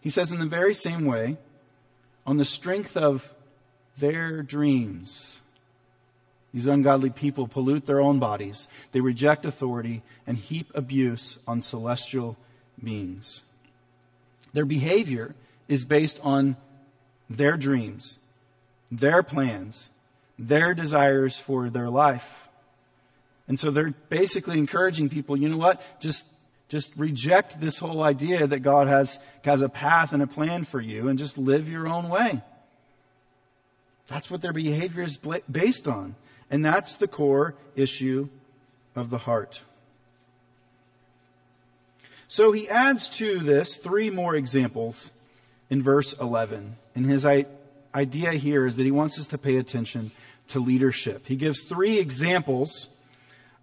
He 0.00 0.08
says, 0.08 0.32
in 0.32 0.40
the 0.40 0.46
very 0.46 0.72
same 0.72 1.04
way, 1.04 1.36
on 2.26 2.38
the 2.38 2.46
strength 2.46 2.96
of 2.96 3.30
their 3.98 4.42
dreams, 4.42 5.38
these 6.52 6.66
ungodly 6.66 7.10
people 7.10 7.46
pollute 7.46 7.86
their 7.86 8.00
own 8.00 8.18
bodies. 8.18 8.68
They 8.92 9.00
reject 9.00 9.44
authority 9.44 10.02
and 10.26 10.38
heap 10.38 10.70
abuse 10.74 11.38
on 11.46 11.62
celestial 11.62 12.36
beings. 12.82 13.42
Their 14.52 14.64
behavior 14.64 15.34
is 15.68 15.84
based 15.84 16.18
on 16.22 16.56
their 17.28 17.56
dreams, 17.56 18.18
their 18.90 19.22
plans, 19.22 19.90
their 20.38 20.72
desires 20.72 21.38
for 21.38 21.68
their 21.68 21.90
life. 21.90 22.48
And 23.46 23.60
so 23.60 23.70
they're 23.70 23.94
basically 24.08 24.58
encouraging 24.58 25.10
people, 25.10 25.36
you 25.36 25.48
know 25.48 25.58
what? 25.58 25.82
Just, 26.00 26.24
just 26.68 26.92
reject 26.96 27.60
this 27.60 27.78
whole 27.78 28.02
idea 28.02 28.46
that 28.46 28.60
God 28.60 28.88
has, 28.88 29.18
has 29.44 29.60
a 29.60 29.68
path 29.68 30.12
and 30.12 30.22
a 30.22 30.26
plan 30.26 30.64
for 30.64 30.80
you 30.80 31.08
and 31.08 31.18
just 31.18 31.36
live 31.36 31.68
your 31.68 31.88
own 31.88 32.08
way. 32.08 32.42
That's 34.06 34.30
what 34.30 34.40
their 34.40 34.54
behavior 34.54 35.02
is 35.02 35.18
based 35.50 35.86
on. 35.86 36.14
And 36.50 36.64
that's 36.64 36.96
the 36.96 37.08
core 37.08 37.54
issue 37.76 38.28
of 38.96 39.10
the 39.10 39.18
heart. 39.18 39.62
So 42.26 42.52
he 42.52 42.68
adds 42.68 43.08
to 43.10 43.40
this 43.40 43.76
three 43.76 44.10
more 44.10 44.34
examples 44.34 45.10
in 45.70 45.82
verse 45.82 46.12
11. 46.14 46.76
And 46.94 47.06
his 47.06 47.26
idea 47.26 48.32
here 48.32 48.66
is 48.66 48.76
that 48.76 48.84
he 48.84 48.90
wants 48.90 49.18
us 49.18 49.26
to 49.28 49.38
pay 49.38 49.56
attention 49.56 50.10
to 50.48 50.60
leadership. 50.60 51.26
He 51.26 51.36
gives 51.36 51.62
three 51.62 51.98
examples 51.98 52.88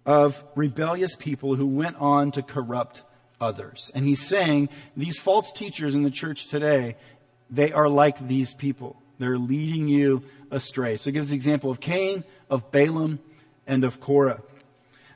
of 0.04 0.42
rebellious 0.54 1.16
people 1.16 1.56
who 1.56 1.66
went 1.66 1.96
on 1.96 2.30
to 2.32 2.42
corrupt 2.42 3.02
others. 3.40 3.90
And 3.94 4.04
he's 4.04 4.26
saying 4.26 4.68
these 4.96 5.18
false 5.18 5.52
teachers 5.52 5.94
in 5.94 6.02
the 6.02 6.10
church 6.10 6.48
today, 6.48 6.96
they 7.50 7.72
are 7.72 7.88
like 7.88 8.26
these 8.26 8.54
people. 8.54 8.96
They're 9.18 9.38
leading 9.38 9.88
you 9.88 10.22
astray. 10.50 10.96
So 10.96 11.10
he 11.10 11.12
gives 11.12 11.28
the 11.28 11.36
example 11.36 11.70
of 11.70 11.80
Cain, 11.80 12.24
of 12.50 12.70
Balaam, 12.70 13.18
and 13.66 13.84
of 13.84 14.00
Korah. 14.00 14.42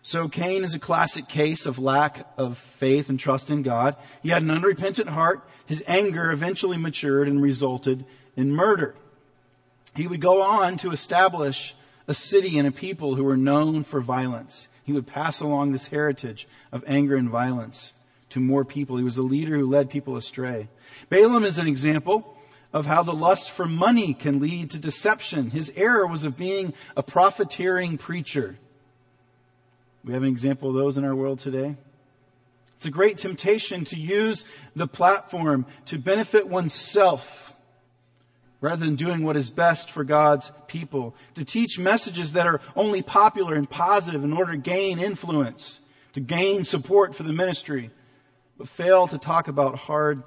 So 0.03 0.29
Cain 0.29 0.65
is 0.65 0.75
a 0.75 0.79
classic 0.79 1.29
case 1.29 1.67
of 1.67 1.79
lack 1.79 2.27
of 2.39 2.57
faith 2.57 3.11
and 3.11 3.21
trust 3.21 3.51
in 3.51 3.63
God. 3.63 3.97
He 4.23 4.31
had 4.31 4.43
an 4.43 4.51
unrepentant 4.51 5.11
heart. 5.11 5.47
His 5.67 5.85
anger 5.87 6.31
eventually 6.31 6.79
matured 6.79 7.29
and 7.29 7.41
resulted 7.41 8.05
in 8.37 8.53
murder. 8.53 8.95
He 9.95 10.07
would 10.07 10.21
go 10.21 10.43
on 10.43 10.79
to 10.79 10.93
establish 10.93 11.75
a 12.09 12.15
city 12.15 12.59
and 12.59 12.67
a 12.67 12.73
people 12.73 13.15
who 13.15 13.25
were 13.25 13.37
known 13.37 13.85
for 13.85 14.01
violence. 14.01 14.69
He 14.85 14.93
would 14.93 15.07
pass 15.07 15.41
along 15.41 15.73
this 15.73 15.89
heritage 15.89 16.49
of 16.73 16.83
anger 16.87 17.17
and 17.17 17.29
violence 17.29 17.93
to 18.31 18.41
more 18.41 18.65
people. 18.65 18.97
He 18.97 19.05
was 19.05 19.19
a 19.19 19.23
leader 19.23 19.57
who 19.57 19.67
led 19.67 19.91
people 19.91 20.17
astray. 20.17 20.69
Balaam 21.09 21.45
is 21.45 21.59
an 21.59 21.69
example 21.69 22.37
of 22.73 22.87
how 22.87 23.03
the 23.03 23.13
lust 23.13 23.51
for 23.51 23.67
money 23.67 24.15
can 24.15 24.41
lead 24.41 24.71
to 24.71 24.79
deception. 24.79 25.51
His 25.51 25.73
error 25.75 26.07
was 26.07 26.25
of 26.25 26.37
being 26.37 26.73
a 26.97 27.03
profiteering 27.03 27.99
preacher. 27.99 28.57
We 30.05 30.13
have 30.13 30.23
an 30.23 30.29
example 30.29 30.69
of 30.69 30.77
those 30.77 30.97
in 30.97 31.05
our 31.05 31.15
world 31.15 31.41
today. 31.41 31.77
It's 32.77 32.87
a 32.87 32.91
great 32.91 33.19
temptation 33.19 33.85
to 33.87 33.97
use 33.99 34.47
the 34.75 34.87
platform 34.87 35.67
to 35.87 35.99
benefit 35.99 36.49
oneself 36.49 37.53
rather 38.61 38.85
than 38.85 38.95
doing 38.95 39.25
what 39.25 39.37
is 39.37 39.51
best 39.51 39.91
for 39.91 40.05
God's 40.05 40.53
people, 40.67 41.15
to 41.35 41.45
teach 41.45 41.79
messages 41.79 42.35
that 42.35 42.47
are 42.47 42.61
only 42.77 43.03
popular 43.03 43.55
and 43.55 43.69
positive 43.69 44.23
in 44.23 44.35
order 44.35 44.53
to 44.53 44.59
gain 44.59 44.99
influence, 44.99 45.81
to 46.13 46.21
gain 46.21 46.65
support 46.65 47.15
for 47.15 47.23
the 47.23 47.33
ministry, 47.33 47.91
but 48.59 48.69
fail 48.69 49.09
to 49.09 49.17
talk 49.17 49.49
about 49.49 49.77
hard 49.77 50.23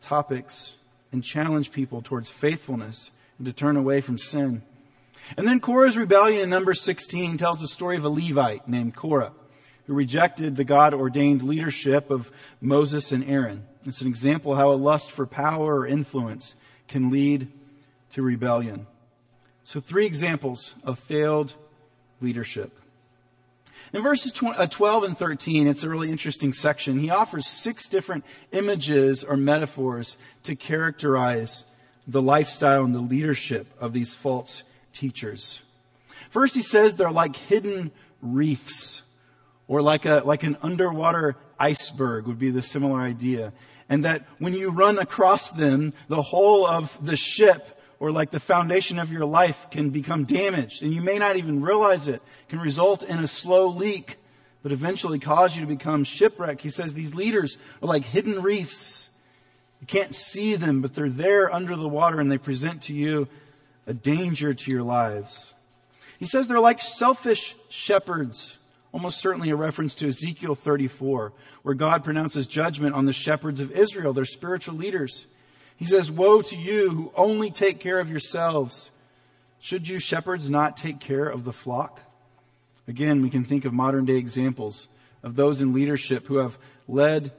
topics 0.00 0.75
and 1.12 1.22
challenge 1.22 1.72
people 1.72 2.02
towards 2.02 2.30
faithfulness 2.30 3.10
and 3.38 3.46
to 3.46 3.52
turn 3.52 3.76
away 3.76 4.00
from 4.00 4.18
sin. 4.18 4.62
And 5.36 5.46
then 5.46 5.60
Korah's 5.60 5.96
rebellion 5.96 6.42
in 6.42 6.50
number 6.50 6.74
16 6.74 7.36
tells 7.38 7.60
the 7.60 7.68
story 7.68 7.96
of 7.96 8.04
a 8.04 8.08
Levite 8.08 8.68
named 8.68 8.94
Korah 8.94 9.32
who 9.86 9.94
rejected 9.94 10.56
the 10.56 10.64
God 10.64 10.94
ordained 10.94 11.42
leadership 11.42 12.10
of 12.10 12.30
Moses 12.60 13.12
and 13.12 13.24
Aaron. 13.24 13.64
It's 13.84 14.00
an 14.00 14.08
example 14.08 14.56
how 14.56 14.70
a 14.70 14.74
lust 14.74 15.10
for 15.10 15.26
power 15.26 15.80
or 15.80 15.86
influence 15.86 16.54
can 16.88 17.10
lead 17.10 17.48
to 18.12 18.22
rebellion. 18.22 18.86
So, 19.64 19.80
three 19.80 20.06
examples 20.06 20.74
of 20.84 20.98
failed 20.98 21.54
leadership. 22.20 22.78
In 23.96 24.02
verses 24.02 24.30
uh, 24.42 24.66
12 24.66 25.04
and 25.04 25.16
13, 25.16 25.66
it's 25.66 25.82
a 25.82 25.88
really 25.88 26.10
interesting 26.10 26.52
section. 26.52 26.98
He 26.98 27.08
offers 27.08 27.46
six 27.46 27.88
different 27.88 28.26
images 28.52 29.24
or 29.24 29.38
metaphors 29.38 30.18
to 30.42 30.54
characterize 30.54 31.64
the 32.06 32.20
lifestyle 32.20 32.84
and 32.84 32.94
the 32.94 32.98
leadership 32.98 33.66
of 33.80 33.94
these 33.94 34.14
false 34.14 34.64
teachers. 34.92 35.62
First, 36.28 36.54
he 36.54 36.60
says 36.60 36.94
they're 36.94 37.10
like 37.10 37.36
hidden 37.36 37.90
reefs, 38.20 39.00
or 39.66 39.80
like 39.80 40.04
a, 40.04 40.20
like 40.26 40.42
an 40.42 40.58
underwater 40.60 41.36
iceberg 41.58 42.26
would 42.26 42.38
be 42.38 42.50
the 42.50 42.60
similar 42.60 43.00
idea. 43.00 43.54
And 43.88 44.04
that 44.04 44.26
when 44.38 44.52
you 44.52 44.68
run 44.68 44.98
across 44.98 45.52
them, 45.52 45.94
the 46.08 46.20
whole 46.20 46.66
of 46.66 47.02
the 47.02 47.16
ship 47.16 47.75
or 47.98 48.12
like 48.12 48.30
the 48.30 48.40
foundation 48.40 48.98
of 48.98 49.12
your 49.12 49.24
life 49.24 49.68
can 49.70 49.90
become 49.90 50.24
damaged 50.24 50.82
and 50.82 50.92
you 50.92 51.00
may 51.00 51.18
not 51.18 51.36
even 51.36 51.62
realize 51.62 52.08
it, 52.08 52.22
can 52.48 52.60
result 52.60 53.02
in 53.02 53.18
a 53.18 53.26
slow 53.26 53.68
leak, 53.68 54.18
but 54.62 54.72
eventually 54.72 55.18
cause 55.18 55.54
you 55.54 55.62
to 55.62 55.66
become 55.66 56.04
shipwrecked. 56.04 56.60
He 56.60 56.68
says 56.68 56.92
these 56.92 57.14
leaders 57.14 57.58
are 57.82 57.88
like 57.88 58.04
hidden 58.04 58.42
reefs. 58.42 59.08
You 59.80 59.86
can't 59.86 60.14
see 60.14 60.56
them, 60.56 60.82
but 60.82 60.94
they're 60.94 61.08
there 61.08 61.52
under 61.52 61.76
the 61.76 61.88
water 61.88 62.20
and 62.20 62.30
they 62.30 62.38
present 62.38 62.82
to 62.82 62.94
you 62.94 63.28
a 63.86 63.94
danger 63.94 64.52
to 64.52 64.70
your 64.70 64.82
lives. 64.82 65.54
He 66.18 66.26
says 66.26 66.48
they're 66.48 66.60
like 66.60 66.80
selfish 66.80 67.54
shepherds, 67.68 68.58
almost 68.92 69.20
certainly 69.20 69.50
a 69.50 69.56
reference 69.56 69.94
to 69.96 70.08
Ezekiel 70.08 70.54
34, 70.54 71.32
where 71.62 71.74
God 71.74 72.04
pronounces 72.04 72.46
judgment 72.46 72.94
on 72.94 73.06
the 73.06 73.12
shepherds 73.12 73.60
of 73.60 73.70
Israel, 73.70 74.12
their 74.12 74.24
spiritual 74.24 74.74
leaders. 74.76 75.26
He 75.76 75.84
says, 75.84 76.10
Woe 76.10 76.42
to 76.42 76.56
you 76.56 76.90
who 76.90 77.12
only 77.14 77.50
take 77.50 77.80
care 77.80 78.00
of 78.00 78.10
yourselves. 78.10 78.90
Should 79.60 79.88
you 79.88 79.98
shepherds 79.98 80.50
not 80.50 80.76
take 80.76 81.00
care 81.00 81.28
of 81.28 81.44
the 81.44 81.52
flock? 81.52 82.00
Again, 82.88 83.22
we 83.22 83.30
can 83.30 83.44
think 83.44 83.64
of 83.64 83.72
modern 83.72 84.04
day 84.04 84.16
examples 84.16 84.88
of 85.22 85.36
those 85.36 85.60
in 85.60 85.72
leadership 85.72 86.26
who 86.26 86.36
have 86.36 86.56
led 86.86 87.32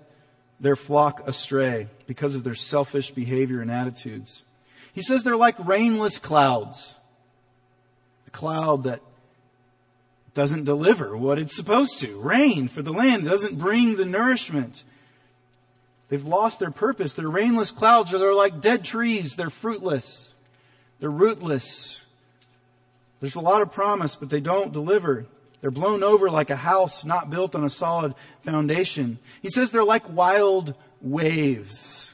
their 0.60 0.76
flock 0.76 1.28
astray 1.28 1.88
because 2.06 2.36
of 2.36 2.44
their 2.44 2.56
selfish 2.56 3.12
behavior 3.12 3.62
and 3.62 3.72
attitudes. 3.72 4.44
He 4.94 5.02
says 5.02 5.24
they're 5.24 5.38
like 5.38 5.56
rainless 5.66 6.20
clouds. 6.20 7.00
A 8.28 8.32
cloud 8.32 8.84
that 8.84 9.02
doesn't 10.34 10.66
deliver 10.66 11.16
what 11.16 11.40
it's 11.40 11.56
supposed 11.56 12.00
to. 12.00 12.20
Rain 12.20 12.68
for 12.68 12.82
the 12.82 12.92
land 12.92 13.26
doesn't 13.26 13.58
bring 13.58 13.96
the 13.96 14.06
nourishment. 14.06 14.84
They've 16.10 16.26
lost 16.26 16.60
their 16.60 16.72
purpose. 16.72 17.14
They're 17.14 17.30
rainless 17.30 17.72
clouds, 17.72 18.14
or 18.14 18.20
they're 18.20 18.34
like 18.34 18.62
dead 18.62 18.86
trees. 18.86 19.36
They're 19.36 19.50
fruitless. 19.50 20.34
They're 21.00 21.10
rootless. 21.10 22.00
There's 23.20 23.36
a 23.36 23.42
lot 23.42 23.62
of 23.62 23.72
promise, 23.72 24.16
but 24.16 24.30
they 24.30 24.40
don't 24.40 24.72
deliver. 24.72 25.26
They're 25.62 25.72
blown 25.72 26.04
over 26.04 26.30
like 26.30 26.50
a 26.50 26.56
house 26.56 27.04
not 27.04 27.30
built 27.30 27.56
on 27.56 27.64
a 27.64 27.70
solid 27.70 28.14
foundation. 28.44 29.20
He 29.42 29.50
says 29.50 29.72
they're 29.72 29.84
like 29.84 30.08
wild 30.10 30.76
waves, 31.02 32.14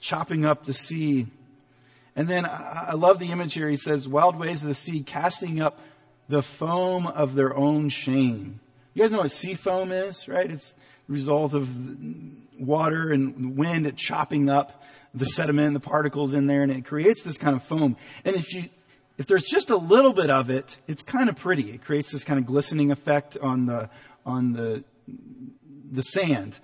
chopping 0.00 0.44
up 0.44 0.64
the 0.64 0.74
sea. 0.74 1.26
And 2.14 2.28
then 2.28 2.46
I 2.46 2.92
love 2.92 3.18
the 3.18 3.32
image 3.32 3.54
here. 3.54 3.68
He 3.68 3.76
says, 3.76 4.06
wild 4.06 4.38
waves 4.38 4.62
of 4.62 4.68
the 4.68 4.74
sea 4.74 5.02
casting 5.02 5.60
up 5.60 5.78
the 6.28 6.42
foam 6.42 7.06
of 7.06 7.34
their 7.34 7.54
own 7.54 7.88
shame. 7.88 8.60
You 8.94 9.02
guys 9.02 9.10
know 9.10 9.18
what 9.18 9.30
sea 9.30 9.54
foam 9.54 9.92
is, 9.92 10.28
right? 10.28 10.50
It's 10.50 10.74
result 11.08 11.54
of 11.54 11.68
water 12.58 13.12
and 13.12 13.56
wind 13.56 13.96
chopping 13.96 14.48
up 14.48 14.82
the 15.14 15.24
sediment 15.24 15.74
the 15.74 15.80
particles 15.80 16.34
in 16.34 16.46
there, 16.46 16.62
and 16.62 16.70
it 16.70 16.84
creates 16.84 17.22
this 17.22 17.38
kind 17.38 17.56
of 17.56 17.62
foam. 17.62 17.96
And 18.24 18.36
if 18.36 18.52
you 18.52 18.68
if 19.18 19.26
there's 19.26 19.44
just 19.44 19.70
a 19.70 19.76
little 19.76 20.12
bit 20.12 20.28
of 20.30 20.50
it, 20.50 20.76
it's 20.86 21.02
kind 21.02 21.28
of 21.28 21.36
pretty. 21.36 21.70
It 21.70 21.82
creates 21.82 22.12
this 22.12 22.22
kind 22.22 22.38
of 22.38 22.44
glistening 22.44 22.90
effect 22.90 23.36
on 23.38 23.66
the 23.66 23.88
on 24.24 24.52
the 24.52 24.84
the 25.90 26.02
sand. 26.02 26.60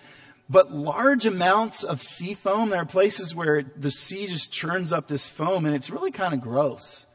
But 0.50 0.70
large 0.70 1.24
amounts 1.24 1.82
of 1.82 2.02
sea 2.02 2.34
foam, 2.34 2.68
there 2.68 2.82
are 2.82 2.86
places 2.86 3.34
where 3.34 3.62
the 3.62 3.90
sea 3.90 4.26
just 4.26 4.52
churns 4.52 4.92
up 4.92 5.08
this 5.08 5.26
foam, 5.26 5.64
and 5.64 5.74
it's 5.74 5.88
really 5.88 6.10
kind 6.10 6.34
of 6.34 6.42
gross. 6.42 7.06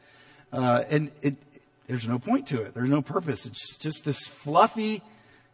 Uh, 0.52 0.82
and 0.88 1.12
it, 1.22 1.36
there's 1.86 2.08
no 2.08 2.18
point 2.18 2.48
to 2.48 2.62
it. 2.62 2.74
There's 2.74 2.88
no 2.88 3.00
purpose. 3.00 3.46
It's 3.46 3.60
just, 3.60 3.82
just 3.82 4.04
this 4.04 4.26
fluffy, 4.26 5.02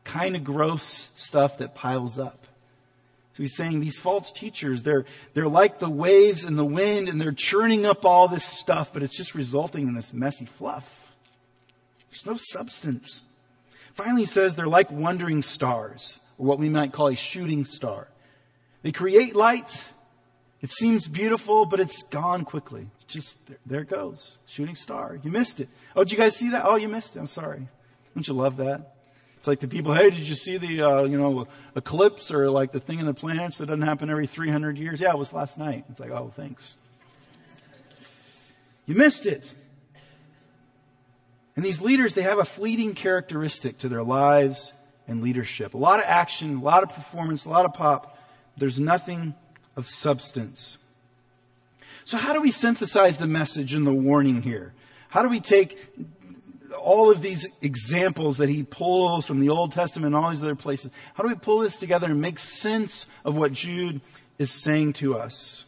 kind 0.04 0.36
of 0.36 0.44
gross 0.44 1.10
stuff 1.14 1.58
that 1.58 1.74
piles 1.74 2.18
up. 2.18 2.46
So 3.32 3.42
he's 3.42 3.56
saying 3.56 3.80
these 3.80 3.98
false 3.98 4.30
teachers, 4.30 4.84
they're, 4.84 5.04
they're 5.32 5.48
like 5.48 5.80
the 5.80 5.90
waves 5.90 6.44
and 6.44 6.56
the 6.56 6.64
wind 6.64 7.08
and 7.08 7.20
they're 7.20 7.32
churning 7.32 7.84
up 7.84 8.04
all 8.04 8.28
this 8.28 8.44
stuff, 8.44 8.92
but 8.92 9.02
it's 9.02 9.16
just 9.16 9.34
resulting 9.34 9.88
in 9.88 9.94
this 9.94 10.12
messy 10.12 10.44
fluff. 10.46 11.12
There's 12.10 12.26
no 12.26 12.36
substance. 12.36 13.24
Finally, 13.94 14.22
he 14.22 14.26
says 14.26 14.54
they're 14.54 14.68
like 14.68 14.92
wandering 14.92 15.42
stars, 15.42 16.20
or 16.38 16.46
what 16.46 16.60
we 16.60 16.68
might 16.68 16.92
call 16.92 17.08
a 17.08 17.16
shooting 17.16 17.64
star. 17.64 18.06
They 18.82 18.92
create 18.92 19.34
light. 19.34 19.88
It 20.60 20.70
seems 20.70 21.08
beautiful, 21.08 21.66
but 21.66 21.80
it's 21.80 22.04
gone 22.04 22.44
quickly. 22.44 22.86
Just 23.08 23.36
there 23.66 23.80
it 23.80 23.88
goes. 23.88 24.36
Shooting 24.46 24.76
star. 24.76 25.18
You 25.22 25.30
missed 25.32 25.60
it. 25.60 25.68
Oh, 25.96 26.04
did 26.04 26.12
you 26.12 26.18
guys 26.18 26.36
see 26.36 26.50
that? 26.50 26.64
Oh, 26.64 26.76
you 26.76 26.88
missed 26.88 27.16
it. 27.16 27.18
I'm 27.18 27.26
sorry. 27.26 27.66
Don't 28.14 28.26
you 28.28 28.34
love 28.34 28.58
that? 28.58 28.93
It's 29.44 29.46
like 29.46 29.60
the 29.60 29.68
people, 29.68 29.92
hey, 29.92 30.08
did 30.08 30.26
you 30.26 30.34
see 30.34 30.56
the, 30.56 30.80
uh, 30.80 31.02
you 31.02 31.18
know, 31.18 31.46
eclipse 31.76 32.32
or 32.32 32.48
like 32.48 32.72
the 32.72 32.80
thing 32.80 32.98
in 32.98 33.04
the 33.04 33.12
planets 33.12 33.58
that 33.58 33.66
doesn't 33.66 33.82
happen 33.82 34.08
every 34.08 34.26
300 34.26 34.78
years? 34.78 35.02
Yeah, 35.02 35.10
it 35.10 35.18
was 35.18 35.34
last 35.34 35.58
night. 35.58 35.84
It's 35.90 36.00
like, 36.00 36.10
oh, 36.12 36.32
thanks. 36.34 36.76
You 38.86 38.94
missed 38.94 39.26
it. 39.26 39.54
And 41.56 41.62
these 41.62 41.82
leaders, 41.82 42.14
they 42.14 42.22
have 42.22 42.38
a 42.38 42.46
fleeting 42.46 42.94
characteristic 42.94 43.76
to 43.80 43.90
their 43.90 44.02
lives 44.02 44.72
and 45.06 45.20
leadership. 45.20 45.74
A 45.74 45.76
lot 45.76 46.00
of 46.00 46.06
action, 46.06 46.56
a 46.56 46.62
lot 46.62 46.82
of 46.82 46.88
performance, 46.88 47.44
a 47.44 47.50
lot 47.50 47.66
of 47.66 47.74
pop. 47.74 48.18
There's 48.56 48.80
nothing 48.80 49.34
of 49.76 49.86
substance. 49.86 50.78
So 52.06 52.16
how 52.16 52.32
do 52.32 52.40
we 52.40 52.50
synthesize 52.50 53.18
the 53.18 53.26
message 53.26 53.74
and 53.74 53.86
the 53.86 53.92
warning 53.92 54.40
here? 54.40 54.72
How 55.10 55.20
do 55.20 55.28
we 55.28 55.40
take 55.40 55.78
all 56.80 57.10
of 57.10 57.22
these 57.22 57.46
examples 57.60 58.38
that 58.38 58.48
he 58.48 58.62
pulls 58.62 59.26
from 59.26 59.40
the 59.40 59.48
Old 59.48 59.72
Testament 59.72 60.14
and 60.14 60.24
all 60.24 60.30
these 60.30 60.42
other 60.42 60.54
places. 60.54 60.90
How 61.14 61.22
do 61.22 61.28
we 61.28 61.34
pull 61.34 61.60
this 61.60 61.76
together 61.76 62.06
and 62.06 62.20
make 62.20 62.38
sense 62.38 63.06
of 63.24 63.36
what 63.36 63.52
Jude 63.52 64.00
is 64.38 64.50
saying 64.50 64.94
to 64.94 65.16
us? 65.16 65.64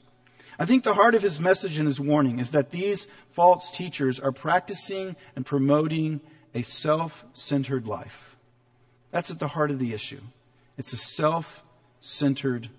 I 0.58 0.64
think 0.64 0.84
the 0.84 0.94
heart 0.94 1.14
of 1.14 1.22
his 1.22 1.38
message 1.38 1.78
and 1.78 1.86
his 1.86 2.00
warning 2.00 2.38
is 2.38 2.50
that 2.50 2.70
these 2.70 3.06
false 3.32 3.70
teachers 3.70 4.18
are 4.18 4.32
practicing 4.32 5.16
and 5.34 5.44
promoting 5.44 6.20
a 6.54 6.62
self-centered 6.62 7.86
life. 7.86 8.36
That's 9.10 9.30
at 9.30 9.38
the 9.38 9.48
heart 9.48 9.70
of 9.70 9.78
the 9.78 9.92
issue. 9.92 10.22
It's 10.78 10.92
a 10.92 10.96
self-centered 10.96 12.70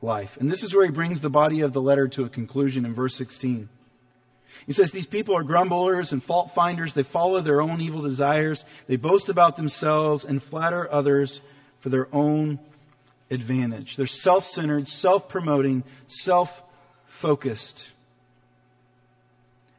life. 0.00 0.36
And 0.38 0.50
this 0.50 0.62
is 0.62 0.74
where 0.74 0.86
he 0.86 0.90
brings 0.90 1.20
the 1.20 1.30
body 1.30 1.60
of 1.60 1.72
the 1.72 1.82
letter 1.82 2.08
to 2.08 2.24
a 2.24 2.28
conclusion 2.30 2.84
in 2.84 2.94
verse 2.94 3.14
16. 3.14 3.68
He 4.64 4.72
says 4.72 4.90
these 4.90 5.06
people 5.06 5.36
are 5.36 5.42
grumblers 5.42 6.12
and 6.12 6.22
fault 6.22 6.54
finders. 6.54 6.94
They 6.94 7.02
follow 7.02 7.40
their 7.40 7.60
own 7.60 7.80
evil 7.80 8.02
desires. 8.02 8.64
They 8.86 8.96
boast 8.96 9.28
about 9.28 9.56
themselves 9.56 10.24
and 10.24 10.42
flatter 10.42 10.90
others 10.90 11.40
for 11.80 11.90
their 11.90 12.08
own 12.12 12.58
advantage. 13.30 13.96
They're 13.96 14.06
self-centered, 14.06 14.88
self-promoting, 14.88 15.84
self-focused. 16.08 17.86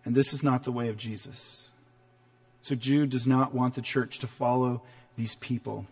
And 0.06 0.16
this 0.16 0.32
is 0.34 0.44
not 0.44 0.64
the 0.64 0.72
way 0.72 0.90
of 0.90 0.98
Jesus. 0.98 1.68
So 2.62 2.76
Jude 2.76 3.10
does 3.10 3.28
not 3.28 3.54
want 3.54 3.76
the 3.76 3.82
church 3.82 4.20
to 4.20 4.28
follow 4.28 4.82
these 5.18 5.36
people. 5.36 5.86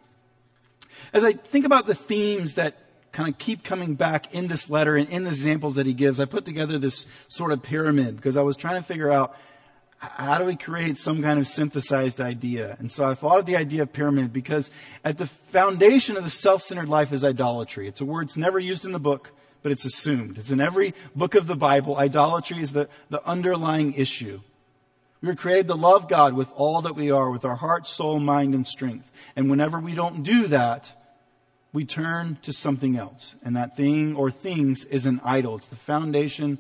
As 1.12 1.24
I 1.24 1.34
think 1.34 1.66
about 1.66 1.88
the 1.88 1.96
themes 1.96 2.54
that 2.54 2.78
kind 3.16 3.30
of 3.30 3.38
keep 3.38 3.64
coming 3.64 3.96
back 3.96 4.36
in 4.36 4.48
this 4.48 4.70
letter 4.70 4.98
and 4.98 5.10
in 5.10 5.24
the 5.24 5.30
examples 5.30 5.76
that 5.76 5.86
he 5.86 5.94
gives. 5.94 6.20
I 6.20 6.26
put 6.26 6.44
together 6.44 6.78
this 6.78 7.06
sort 7.30 7.54
of 7.54 7.64
pyramid 7.64 8.18
because 8.18 8.36
I 8.36 8.42
was 8.42 8.58
trying 8.58 8.76
to 8.76 8.86
figure 8.86 9.10
out 9.10 9.38
how 9.98 10.38
do 10.38 10.44
we 10.44 10.58
create 10.58 10.98
some 10.98 11.22
kind 11.22 11.40
of 11.40 11.48
synthesized 11.48 12.20
idea? 12.20 12.76
And 12.78 12.92
so 12.92 13.06
I 13.06 13.14
thought 13.16 13.40
of 13.40 13.46
the 13.46 13.56
idea 13.56 13.84
of 13.84 13.94
pyramid 13.94 14.34
because 14.34 14.70
at 15.06 15.18
the 15.18 15.28
foundation 15.28 16.18
of 16.18 16.26
the 16.26 16.30
self-centered 16.30 16.90
life 16.90 17.14
is 17.14 17.24
idolatry. 17.24 17.88
It's 17.88 18.02
a 18.02 18.06
word 18.06 18.28
that's 18.28 18.38
never 18.38 18.60
used 18.60 18.84
in 18.84 18.92
the 18.92 19.00
book, 19.00 19.32
but 19.64 19.72
it's 19.72 19.86
assumed. 19.86 20.38
It's 20.38 20.52
in 20.52 20.60
every 20.60 20.94
book 21.16 21.36
of 21.36 21.48
the 21.48 21.56
Bible. 21.56 21.96
Idolatry 21.96 22.62
is 22.62 22.74
the, 22.74 22.90
the 23.10 23.26
underlying 23.26 23.94
issue. 23.94 24.42
We 25.22 25.30
were 25.30 25.36
created 25.36 25.68
to 25.68 25.76
love 25.76 26.10
God 26.10 26.34
with 26.34 26.52
all 26.54 26.82
that 26.82 26.96
we 26.96 27.12
are, 27.12 27.32
with 27.32 27.46
our 27.46 27.56
heart, 27.56 27.88
soul, 27.88 28.20
mind, 28.20 28.54
and 28.54 28.68
strength. 28.68 29.10
And 29.38 29.50
whenever 29.50 29.80
we 29.80 29.96
don't 29.96 30.22
do 30.22 30.48
that, 30.48 30.92
we 31.76 31.86
turn 31.86 32.40
to 32.42 32.54
something 32.54 32.98
else. 32.98 33.36
And 33.44 33.56
that 33.58 33.76
thing 33.76 34.16
or 34.16 34.32
things 34.32 34.86
is 34.86 35.06
an 35.06 35.20
idol. 35.24 35.58
It's 35.58 35.68
the 35.68 35.76
foundation 35.76 36.58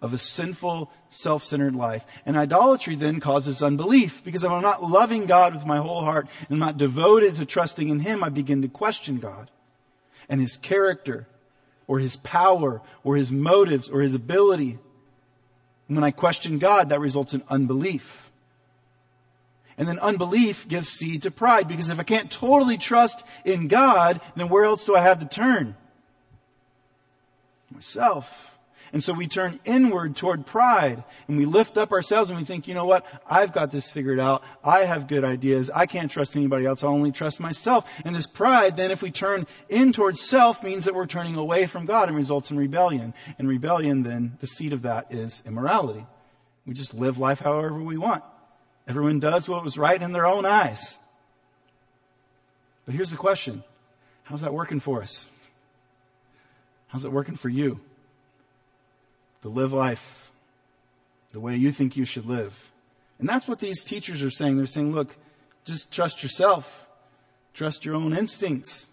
of 0.00 0.12
a 0.12 0.18
sinful, 0.18 0.92
self-centered 1.08 1.74
life. 1.74 2.04
And 2.26 2.36
idolatry 2.36 2.94
then 2.94 3.18
causes 3.18 3.62
unbelief 3.62 4.22
because 4.22 4.44
if 4.44 4.50
I'm 4.50 4.62
not 4.62 4.84
loving 4.84 5.26
God 5.26 5.54
with 5.54 5.66
my 5.66 5.78
whole 5.78 6.02
heart 6.02 6.28
and 6.48 6.56
I'm 6.56 6.58
not 6.58 6.76
devoted 6.76 7.36
to 7.36 7.46
trusting 7.46 7.88
in 7.88 8.00
Him, 8.00 8.22
I 8.22 8.28
begin 8.28 8.62
to 8.62 8.68
question 8.68 9.18
God 9.18 9.50
and 10.28 10.40
His 10.40 10.58
character 10.58 11.26
or 11.86 11.98
His 11.98 12.16
power 12.16 12.82
or 13.02 13.16
His 13.16 13.32
motives 13.32 13.88
or 13.88 14.02
His 14.02 14.14
ability. 14.14 14.78
And 15.88 15.96
when 15.96 16.04
I 16.04 16.10
question 16.10 16.58
God, 16.58 16.90
that 16.90 17.00
results 17.00 17.32
in 17.32 17.42
unbelief. 17.48 18.27
And 19.78 19.86
then 19.86 20.00
unbelief 20.00 20.66
gives 20.66 20.88
seed 20.88 21.22
to 21.22 21.30
pride 21.30 21.68
because 21.68 21.88
if 21.88 22.00
I 22.00 22.02
can't 22.02 22.30
totally 22.30 22.76
trust 22.76 23.24
in 23.44 23.68
God, 23.68 24.20
then 24.36 24.48
where 24.48 24.64
else 24.64 24.84
do 24.84 24.96
I 24.96 25.00
have 25.00 25.20
to 25.20 25.26
turn? 25.26 25.76
Myself. 27.70 28.58
And 28.92 29.04
so 29.04 29.12
we 29.12 29.28
turn 29.28 29.60
inward 29.64 30.16
toward 30.16 30.46
pride 30.46 31.04
and 31.28 31.36
we 31.36 31.44
lift 31.44 31.76
up 31.76 31.92
ourselves 31.92 32.30
and 32.30 32.38
we 32.38 32.44
think, 32.44 32.66
you 32.66 32.74
know 32.74 32.86
what? 32.86 33.04
I've 33.28 33.52
got 33.52 33.70
this 33.70 33.88
figured 33.88 34.18
out. 34.18 34.42
I 34.64 34.84
have 34.84 35.06
good 35.06 35.24
ideas. 35.24 35.70
I 35.72 35.86
can't 35.86 36.10
trust 36.10 36.34
anybody 36.34 36.66
else. 36.66 36.82
I 36.82 36.88
only 36.88 37.12
trust 37.12 37.38
myself. 37.38 37.84
And 38.04 38.16
this 38.16 38.26
pride, 38.26 38.76
then 38.76 38.90
if 38.90 39.02
we 39.02 39.12
turn 39.12 39.46
in 39.68 39.92
towards 39.92 40.22
self 40.22 40.62
means 40.64 40.86
that 40.86 40.94
we're 40.94 41.06
turning 41.06 41.36
away 41.36 41.66
from 41.66 41.86
God 41.86 42.08
and 42.08 42.16
results 42.16 42.50
in 42.50 42.56
rebellion. 42.56 43.14
And 43.38 43.46
rebellion, 43.46 44.02
then 44.02 44.38
the 44.40 44.46
seed 44.46 44.72
of 44.72 44.82
that 44.82 45.12
is 45.12 45.42
immorality. 45.46 46.06
We 46.66 46.74
just 46.74 46.94
live 46.94 47.18
life 47.18 47.40
however 47.40 47.74
we 47.74 47.98
want. 47.98 48.24
Everyone 48.88 49.20
does 49.20 49.48
what 49.48 49.62
was 49.62 49.78
right 49.78 50.00
in 50.00 50.12
their 50.12 50.26
own 50.26 50.46
eyes. 50.46 50.98
But 52.86 52.94
here's 52.94 53.10
the 53.10 53.16
question. 53.16 53.62
How's 54.24 54.40
that 54.40 54.54
working 54.54 54.80
for 54.80 55.02
us? 55.02 55.26
How's 56.88 57.04
it 57.04 57.12
working 57.12 57.36
for 57.36 57.50
you? 57.50 57.80
to 59.42 59.48
live 59.48 59.72
life 59.72 60.30
the 61.32 61.40
way 61.40 61.56
you 61.56 61.70
think 61.70 61.96
you 61.96 62.04
should 62.04 62.26
live. 62.26 62.70
And 63.18 63.28
that's 63.28 63.48
what 63.48 63.58
these 63.58 63.84
teachers 63.84 64.22
are 64.22 64.30
saying. 64.30 64.56
They're 64.56 64.66
saying, 64.66 64.92
look, 64.94 65.16
just 65.64 65.92
trust 65.92 66.22
yourself. 66.22 66.86
Trust 67.54 67.84
your 67.84 67.94
own 67.94 68.16
instincts. 68.16 68.86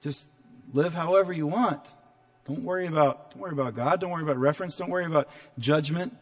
Just 0.00 0.28
live 0.72 0.94
however 0.94 1.32
you 1.32 1.46
want. 1.46 1.82
Don't 2.46 2.62
worry 2.62 2.86
about, 2.86 3.32
don't 3.32 3.40
worry 3.40 3.52
about 3.52 3.74
God. 3.74 4.00
Don't 4.00 4.10
worry 4.10 4.22
about 4.22 4.38
reference. 4.38 4.76
Don't 4.76 4.90
worry 4.90 5.04
about 5.04 5.28
judgment. 5.58 6.16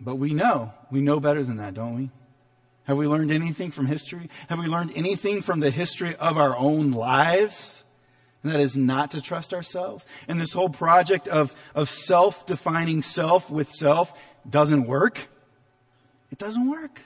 But 0.00 0.16
we 0.16 0.32
know, 0.32 0.72
we 0.90 1.00
know 1.00 1.20
better 1.20 1.44
than 1.44 1.58
that, 1.58 1.74
don't 1.74 1.96
we? 1.96 2.10
Have 2.84 2.96
we 2.96 3.06
learned 3.06 3.30
anything 3.30 3.70
from 3.70 3.86
history? 3.86 4.30
Have 4.48 4.58
we 4.58 4.66
learned 4.66 4.92
anything 4.96 5.42
from 5.42 5.60
the 5.60 5.70
history 5.70 6.16
of 6.16 6.38
our 6.38 6.56
own 6.56 6.92
lives? 6.92 7.84
And 8.42 8.52
that 8.52 8.60
is 8.60 8.76
not 8.76 9.10
to 9.10 9.20
trust 9.20 9.52
ourselves. 9.52 10.06
And 10.26 10.40
this 10.40 10.54
whole 10.54 10.70
project 10.70 11.28
of, 11.28 11.54
of 11.74 11.90
self-defining 11.90 13.02
self 13.02 13.50
with 13.50 13.70
self 13.70 14.12
doesn't 14.48 14.86
work. 14.86 15.28
It 16.32 16.38
doesn't 16.38 16.68
work. 16.68 17.02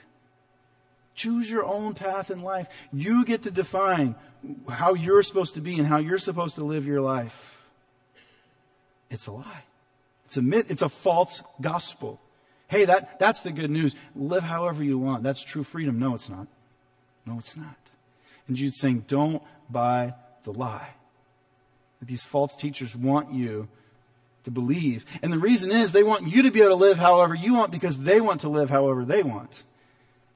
Choose 1.13 1.49
your 1.49 1.65
own 1.65 1.93
path 1.93 2.31
in 2.31 2.41
life. 2.41 2.67
You 2.93 3.25
get 3.25 3.43
to 3.43 3.51
define 3.51 4.15
how 4.69 4.93
you're 4.93 5.23
supposed 5.23 5.55
to 5.55 5.61
be 5.61 5.77
and 5.77 5.87
how 5.87 5.97
you're 5.97 6.17
supposed 6.17 6.55
to 6.55 6.63
live 6.63 6.85
your 6.85 7.01
life. 7.01 7.57
It's 9.09 9.27
a 9.27 9.31
lie. 9.31 9.63
It's 10.25 10.37
a 10.37 10.41
myth. 10.41 10.71
It's 10.71 10.81
a 10.81 10.89
false 10.89 11.43
gospel. 11.59 12.19
Hey, 12.75 12.83
that, 12.83 13.19
that's 13.19 13.39
the 13.39 13.53
good 13.53 13.71
news. 13.71 13.95
Live 14.17 14.43
however 14.43 14.83
you 14.83 14.97
want. 14.97 15.23
That's 15.23 15.41
true 15.41 15.63
freedom. 15.63 15.97
No, 15.97 16.13
it's 16.13 16.29
not. 16.29 16.45
No, 17.25 17.37
it's 17.37 17.55
not. 17.55 17.77
And 18.49 18.57
Jude's 18.57 18.81
saying, 18.81 19.05
don't 19.07 19.41
buy 19.69 20.13
the 20.43 20.51
lie 20.51 20.89
that 22.01 22.09
these 22.09 22.25
false 22.25 22.53
teachers 22.53 22.93
want 22.93 23.33
you 23.33 23.69
to 24.43 24.51
believe. 24.51 25.05
And 25.21 25.31
the 25.31 25.39
reason 25.39 25.71
is 25.71 25.93
they 25.93 26.03
want 26.03 26.27
you 26.27 26.41
to 26.41 26.51
be 26.51 26.59
able 26.59 26.71
to 26.71 26.75
live 26.75 26.97
however 26.97 27.33
you 27.33 27.53
want 27.53 27.71
because 27.71 27.97
they 27.97 28.19
want 28.19 28.41
to 28.41 28.49
live 28.49 28.69
however 28.69 29.05
they 29.05 29.23
want. 29.23 29.63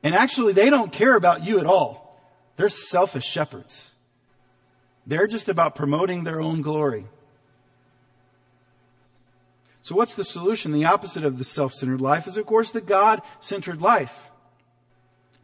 And 0.02 0.16
actually, 0.16 0.54
they 0.54 0.70
don't 0.70 0.94
care 0.94 1.16
about 1.16 1.44
you 1.44 1.60
at 1.60 1.66
all. 1.66 2.24
They're 2.56 2.70
selfish 2.70 3.26
shepherds. 3.26 3.92
They're 5.06 5.28
just 5.28 5.50
about 5.50 5.76
promoting 5.76 6.24
their 6.24 6.40
own 6.40 6.62
glory. 6.62 7.06
So 9.82 9.96
what's 9.96 10.14
the 10.14 10.24
solution? 10.24 10.72
The 10.72 10.86
opposite 10.86 11.24
of 11.24 11.38
the 11.38 11.44
self-centered 11.44 12.02
life 12.02 12.28
is, 12.28 12.38
of 12.38 12.46
course, 12.46 12.72
the 12.72 12.82
God-centered 12.82 13.82
life. 13.82 14.30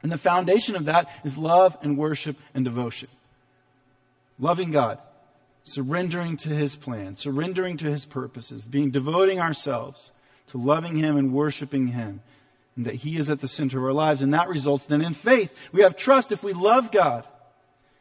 And 0.04 0.12
the 0.12 0.18
foundation 0.18 0.76
of 0.76 0.86
that 0.86 1.10
is 1.24 1.38
love 1.38 1.78
and 1.82 1.98
worship 1.98 2.38
and 2.54 2.64
devotion. 2.64 3.08
Loving 4.38 4.72
God, 4.72 5.00
surrendering 5.64 6.38
to 6.38 6.50
His 6.50 6.76
plan, 6.76 7.16
surrendering 7.16 7.78
to 7.78 7.90
His 7.90 8.06
purposes, 8.06 8.66
being 8.66 8.92
devoting 8.92 9.40
ourselves 9.40 10.12
to 10.50 10.58
loving 10.58 10.98
Him 10.98 11.18
and 11.18 11.34
worshiping 11.34 11.88
Him, 11.88 12.22
and 12.76 12.86
that 12.86 12.96
He 12.96 13.18
is 13.18 13.30
at 13.30 13.40
the 13.40 13.48
center 13.48 13.80
of 13.80 13.86
our 13.86 13.94
lives. 13.94 14.22
And 14.22 14.34
that 14.34 14.50
results 14.50 14.86
then 14.86 15.02
in 15.02 15.14
faith. 15.14 15.52
We 15.72 15.82
have 15.82 15.96
trust 15.96 16.32
if 16.32 16.44
we 16.44 16.54
love 16.54 16.92
God. 16.92 17.26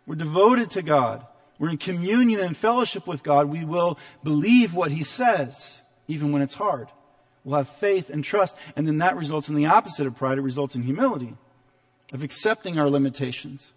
We're 0.05 0.16
devoted 0.16 0.73
to 0.73 0.83
God. 0.83 1.25
We're 1.59 1.70
in 1.70 1.79
communion 1.79 2.40
and 2.40 2.57
fellowship 2.57 3.07
with 3.07 3.23
God. 3.23 3.47
We 3.47 3.64
will 3.64 3.99
believe 4.23 4.75
what 4.75 4.90
He 4.90 5.05
says, 5.05 5.79
even 6.09 6.33
when 6.33 6.43
it's 6.43 6.55
hard. 6.55 6.88
We'll 7.45 7.59
have 7.59 7.69
faith 7.69 8.11
and 8.11 8.25
trust. 8.25 8.57
And 8.75 8.87
then 8.87 8.99
that 8.99 9.17
results 9.17 9.49
in 9.49 9.55
the 9.55 9.67
opposite 9.67 10.07
of 10.07 10.17
pride. 10.17 10.38
It 10.38 10.43
results 10.43 10.75
in 10.75 10.83
humility, 10.83 11.35
of 12.12 12.23
accepting 12.23 12.79
our 12.79 12.88
limitations, 12.88 13.73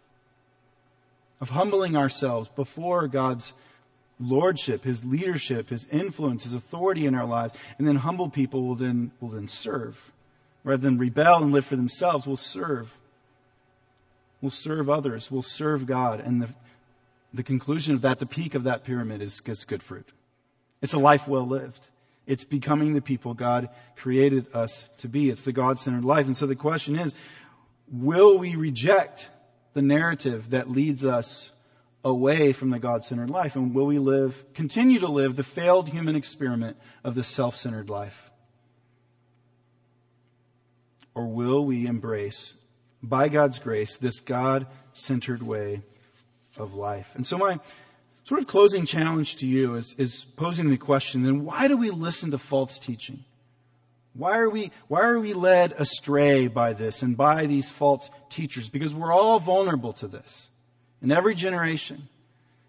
of 1.42 1.50
humbling 1.50 1.96
ourselves 1.96 2.50
before 2.56 3.08
God's 3.08 3.54
lordship, 4.20 4.84
his 4.84 5.04
leadership, 5.04 5.70
his 5.70 5.86
influence, 5.92 6.44
his 6.46 6.54
authority 6.54 7.06
in 7.06 7.14
our 7.14 7.26
lives. 7.26 7.54
And 7.78 7.88
then 7.88 7.98
humble 7.98 8.30
people 8.30 8.64
will 8.64 8.76
then, 8.76 9.12
will 9.20 9.30
then 9.30 9.48
serve. 9.48 10.12
Rather 10.64 10.82
than 10.82 10.98
rebel 10.98 11.44
and 11.44 11.52
live 11.52 11.66
for 11.66 11.76
themselves, 11.76 12.26
will 12.26 12.38
serve. 12.38 12.98
Will 14.42 14.50
serve 14.50 14.90
others. 14.90 15.30
Will 15.30 15.42
serve 15.42 15.86
God. 15.86 16.20
And 16.20 16.42
the, 16.42 16.50
the 17.34 17.44
conclusion 17.44 17.96
of 17.96 18.02
that, 18.02 18.20
the 18.20 18.26
peak 18.26 18.56
of 18.56 18.64
that 18.64 18.84
pyramid 18.84 19.22
is, 19.22 19.42
is 19.46 19.66
good 19.66 19.84
fruit. 19.84 20.08
It's 20.82 20.94
a 20.94 21.00
life 21.00 21.28
well 21.28 21.46
lived. 21.46 21.90
It's 22.28 22.44
becoming 22.44 22.94
the 22.94 23.02
people 23.02 23.34
God 23.34 23.70
created 23.96 24.54
us 24.54 24.88
to 24.98 25.08
be. 25.08 25.30
It's 25.30 25.42
the 25.42 25.54
God-centered 25.54 26.06
life. 26.06 26.28
And 26.28 26.38
so 26.38 26.46
the 26.46 26.56
question 26.56 27.00
is, 27.00 27.16
will 27.90 28.38
we 28.38 28.56
reject 28.56 29.30
the 29.74 29.82
narrative 29.82 30.50
that 30.50 30.70
leads 30.70 31.06
us 31.06 31.52
away 32.04 32.52
from 32.52 32.70
the 32.70 32.80
God-centered 32.80 33.30
life? 33.30 33.56
And 33.56 33.74
will 33.74 33.86
we 33.86 33.98
live, 33.98 34.44
continue 34.54 35.00
to 35.00 35.08
live 35.08 35.38
the 35.38 35.44
failed 35.44 35.90
human 35.90 36.16
experiment 36.16 36.78
of 37.04 37.16
the 37.16 37.24
self-centered 37.24 37.90
life? 37.90 38.30
Or 41.16 41.26
will 41.28 41.66
we 41.66 41.88
embrace, 41.88 42.54
by 43.02 43.30
God's 43.30 43.58
grace, 43.58 43.98
this 43.98 44.20
God-centered 44.20 45.42
way 45.42 45.82
of 46.58 46.74
life? 46.74 47.12
And 47.16 47.26
so 47.26 47.38
my 47.38 47.60
sort 48.28 48.42
of 48.42 48.48
closing 48.48 48.86
challenge 48.86 49.38
to 49.38 49.48
you 49.48 49.76
is, 49.76 49.96
is 49.98 50.26
posing 50.36 50.70
the 50.70 50.76
question, 50.76 51.24
then 51.24 51.46
why 51.46 51.70
do 51.70 51.78
we 51.78 51.90
listen 51.92 52.30
to 52.32 52.38
false 52.38 52.78
teaching? 52.78 53.24
Why 54.14 54.38
are 54.38 54.50
we, 54.50 54.72
why 54.90 55.04
are 55.04 55.18
we 55.18 55.34
led 55.34 55.72
astray 55.78 56.48
by 56.48 56.74
this 56.74 57.02
and 57.02 57.16
by 57.16 57.46
these 57.46 57.72
false 57.72 58.10
teachers? 58.30 58.68
Because 58.68 58.94
we're 58.94 59.14
all 59.14 59.40
vulnerable 59.40 59.94
to 59.94 60.10
this 60.10 60.50
in 61.02 61.10
every 61.10 61.36
generation. 61.36 62.10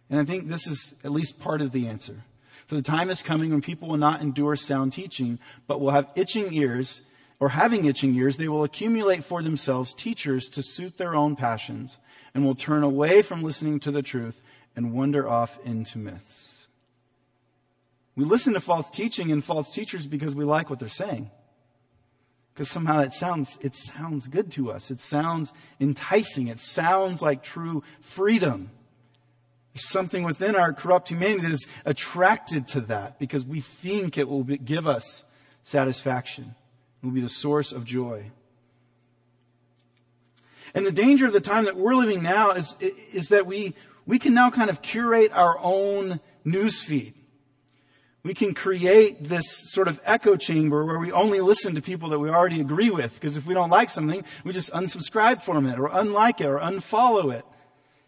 And 0.09 0.21
I 0.21 0.25
think 0.25 0.47
this 0.47 0.68
is 0.68 0.94
at 1.03 1.11
least 1.11 1.40
part 1.40 1.61
of 1.61 1.73
the 1.73 1.88
answer. 1.88 2.23
For 2.68 2.77
the 2.77 2.83
time 2.83 3.11
is 3.11 3.25
coming 3.25 3.51
when 3.51 3.61
people 3.61 3.88
will 3.88 3.97
not 3.97 4.21
endure 4.21 4.55
sound 4.55 4.92
teaching, 4.92 5.40
but 5.66 5.81
will 5.81 5.90
have 5.90 6.07
itching 6.14 6.55
ears, 6.55 7.01
or 7.40 7.49
having 7.49 7.85
itching 7.85 8.14
ears, 8.14 8.37
they 8.37 8.47
will 8.47 8.62
accumulate 8.62 9.25
for 9.25 9.42
themselves 9.42 9.92
teachers 9.92 10.49
to 10.51 10.62
suit 10.62 10.99
their 10.99 11.16
own 11.16 11.35
passions, 11.35 11.97
and 12.33 12.44
will 12.44 12.55
turn 12.55 12.85
away 12.85 13.23
from 13.23 13.42
listening 13.42 13.81
to 13.81 13.90
the 13.90 14.03
truth 14.03 14.40
and 14.78 14.92
wander 14.92 15.28
off 15.28 15.58
into 15.64 15.98
myths. 15.98 16.68
We 18.14 18.24
listen 18.24 18.52
to 18.54 18.60
false 18.60 18.88
teaching 18.88 19.32
and 19.32 19.42
false 19.42 19.72
teachers 19.72 20.06
because 20.06 20.36
we 20.36 20.44
like 20.44 20.70
what 20.70 20.78
they're 20.78 20.88
saying 20.88 21.32
because 22.54 22.70
somehow 22.70 23.00
it 23.00 23.12
sounds, 23.12 23.58
it 23.60 23.74
sounds 23.74 24.28
good 24.28 24.52
to 24.52 24.70
us. 24.70 24.92
It 24.92 25.00
sounds 25.00 25.52
enticing. 25.80 26.46
It 26.46 26.60
sounds 26.60 27.22
like 27.22 27.42
true 27.44 27.82
freedom. 28.00 28.70
There's 29.74 29.88
something 29.88 30.22
within 30.24 30.54
our 30.54 30.72
corrupt 30.72 31.08
humanity 31.08 31.42
that 31.42 31.52
is 31.52 31.66
attracted 31.84 32.66
to 32.68 32.80
that 32.82 33.18
because 33.18 33.44
we 33.44 33.60
think 33.60 34.16
it 34.16 34.28
will 34.28 34.42
be, 34.44 34.58
give 34.58 34.86
us 34.86 35.24
satisfaction. 35.62 36.54
It 37.02 37.06
will 37.06 37.12
be 37.12 37.20
the 37.20 37.28
source 37.28 37.70
of 37.70 37.84
joy. 37.84 38.30
And 40.74 40.84
the 40.84 40.92
danger 40.92 41.26
of 41.26 41.32
the 41.32 41.40
time 41.40 41.64
that 41.64 41.76
we're 41.76 41.94
living 41.94 42.22
now 42.22 42.50
is, 42.52 42.74
is 42.80 43.28
that 43.28 43.46
we, 43.46 43.74
we 44.09 44.18
can 44.18 44.35
now 44.35 44.51
kind 44.51 44.71
of 44.71 44.83
curate 44.83 45.31
our 45.33 45.57
own 45.61 46.18
news 46.44 46.83
feed 46.83 47.14
we 48.29 48.35
can 48.35 48.53
create 48.53 49.25
this 49.25 49.71
sort 49.71 49.88
of 49.88 50.01
echo 50.05 50.37
chamber 50.37 50.85
where 50.85 50.99
we 50.99 51.11
only 51.12 51.40
listen 51.40 51.75
to 51.77 51.81
people 51.81 52.11
that 52.11 52.18
we 52.18 52.29
already 52.29 52.61
agree 52.61 52.90
with. 52.90 53.14
Because 53.14 53.38
if 53.38 53.47
we 53.47 53.55
don't 53.55 53.71
like 53.71 53.88
something, 53.88 54.23
we 54.44 54.53
just 54.53 54.71
unsubscribe 54.73 55.40
from 55.40 55.66
it 55.66 55.79
or 55.79 55.88
unlike 55.90 56.42
it 56.42 56.47
or 56.47 56.59
unfollow 56.59 57.33
it. 57.33 57.44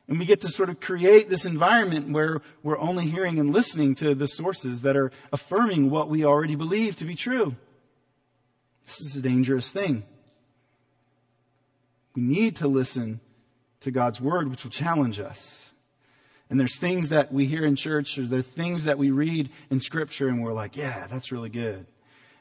And 0.08 0.18
we 0.18 0.26
get 0.26 0.40
to 0.42 0.50
sort 0.50 0.68
of 0.68 0.78
create 0.78 1.30
this 1.30 1.46
environment 1.46 2.10
where 2.10 2.42
we're 2.62 2.78
only 2.78 3.06
hearing 3.06 3.38
and 3.38 3.52
listening 3.52 3.94
to 3.96 4.14
the 4.14 4.26
sources 4.26 4.82
that 4.82 4.94
are 4.94 5.10
affirming 5.32 5.88
what 5.88 6.10
we 6.10 6.24
already 6.24 6.54
believe 6.54 6.96
to 6.96 7.06
be 7.06 7.14
true. 7.14 7.56
This 8.84 9.00
is 9.00 9.16
a 9.16 9.22
dangerous 9.22 9.70
thing. 9.70 10.02
We 12.14 12.22
need 12.22 12.56
to 12.56 12.68
listen 12.68 13.20
to 13.80 13.92
God's 13.92 14.20
word, 14.20 14.50
which 14.50 14.64
will 14.64 14.70
challenge 14.70 15.18
us. 15.18 15.69
And 16.50 16.60
there's 16.60 16.76
things 16.76 17.08
that 17.10 17.32
we 17.32 17.46
hear 17.46 17.64
in 17.64 17.76
church, 17.76 18.18
or 18.18 18.26
there's 18.26 18.46
things 18.46 18.84
that 18.84 18.98
we 18.98 19.10
read 19.10 19.50
in 19.70 19.80
scripture, 19.80 20.28
and 20.28 20.42
we're 20.42 20.52
like, 20.52 20.76
yeah, 20.76 21.06
that's 21.08 21.32
really 21.32 21.48
good. 21.48 21.86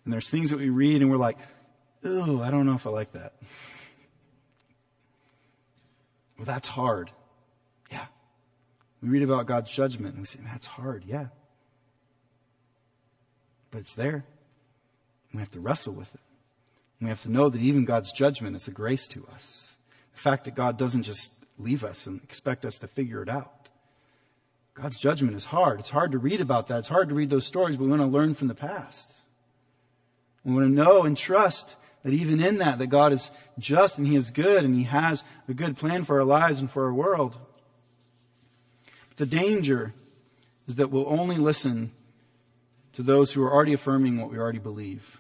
And 0.04 0.12
there's 0.12 0.30
things 0.30 0.50
that 0.50 0.58
we 0.58 0.70
read, 0.70 1.02
and 1.02 1.12
we're 1.12 1.18
like, 1.18 1.38
ooh, 2.06 2.42
I 2.42 2.50
don't 2.50 2.66
know 2.66 2.74
if 2.74 2.88
I 2.88 2.90
like 2.90 3.12
that. 3.14 3.34
Well, 6.40 6.46
that's 6.46 6.70
hard. 6.70 7.12
Yeah. 7.92 8.06
We 9.04 9.10
read 9.10 9.24
about 9.24 9.46
God's 9.46 9.70
judgment 9.70 10.14
and 10.14 10.22
we 10.22 10.26
say, 10.26 10.40
that's 10.44 10.66
hard. 10.66 11.04
Yeah. 11.06 11.28
But 13.72 13.82
it's 13.82 13.94
there. 13.94 14.24
We 15.34 15.42
have 15.42 15.52
to 15.52 15.60
wrestle 15.60 15.94
with 15.94 16.16
it. 16.16 16.22
We 17.02 17.10
have 17.10 17.22
to 17.24 17.30
know 17.32 17.50
that 17.50 17.62
even 17.62 17.84
God's 17.84 18.14
judgment 18.14 18.56
is 18.56 18.70
a 18.70 18.72
grace 18.72 19.06
to 19.10 19.28
us. 19.34 19.72
The 20.14 20.20
fact 20.20 20.46
that 20.46 20.56
God 20.56 20.78
doesn't 20.78 21.04
just 21.04 21.34
leave 21.58 21.84
us 21.84 22.08
and 22.08 22.22
expect 22.24 22.64
us 22.64 22.80
to 22.80 22.88
figure 22.88 23.22
it 23.22 23.30
out. 23.30 23.59
God's 24.82 24.98
judgment 24.98 25.36
is 25.36 25.46
hard. 25.46 25.82
It's 25.82 25.90
hard 25.90 26.14
to 26.14 26.18
read 26.18 26.40
about 26.40 26.68
that. 26.68 26.80
It's 26.80 26.88
hard 26.88 27.10
to 27.10 27.16
read 27.16 27.30
those 27.30 27.46
stories, 27.46 27.76
but 27.76 27.84
we 27.84 27.90
want 27.90 28.02
to 28.02 28.08
learn 28.08 28.34
from 28.34 28.48
the 28.48 28.56
past. 28.56 29.12
We 30.46 30.54
want 30.54 30.68
to 30.68 30.74
know 30.74 31.04
and 31.04 31.18
trust 31.18 31.76
that 32.04 32.14
even 32.14 32.42
in 32.42 32.60
that, 32.60 32.80
that 32.80 32.88
God 32.88 33.12
is 33.12 33.30
just 33.58 33.98
and 33.98 34.08
He 34.08 34.16
is 34.16 34.32
good 34.32 34.64
and 34.64 34.74
He 34.74 34.84
has 34.84 35.26
a 35.50 35.54
good 35.54 35.76
plan 35.76 36.06
for 36.06 36.20
our 36.20 36.26
lives 36.26 36.62
and 36.62 36.72
for 36.72 36.86
our 36.86 36.94
world. 36.94 37.38
But 39.10 39.18
The 39.18 39.26
danger 39.26 39.94
is 40.66 40.76
that 40.76 40.92
we'll 40.92 41.10
only 41.10 41.36
listen 41.36 41.92
to 42.94 43.04
those 43.04 43.34
who 43.34 43.44
are 43.44 43.52
already 43.52 43.74
affirming 43.74 44.18
what 44.18 44.32
we 44.32 44.38
already 44.38 44.60
believe. 44.60 45.20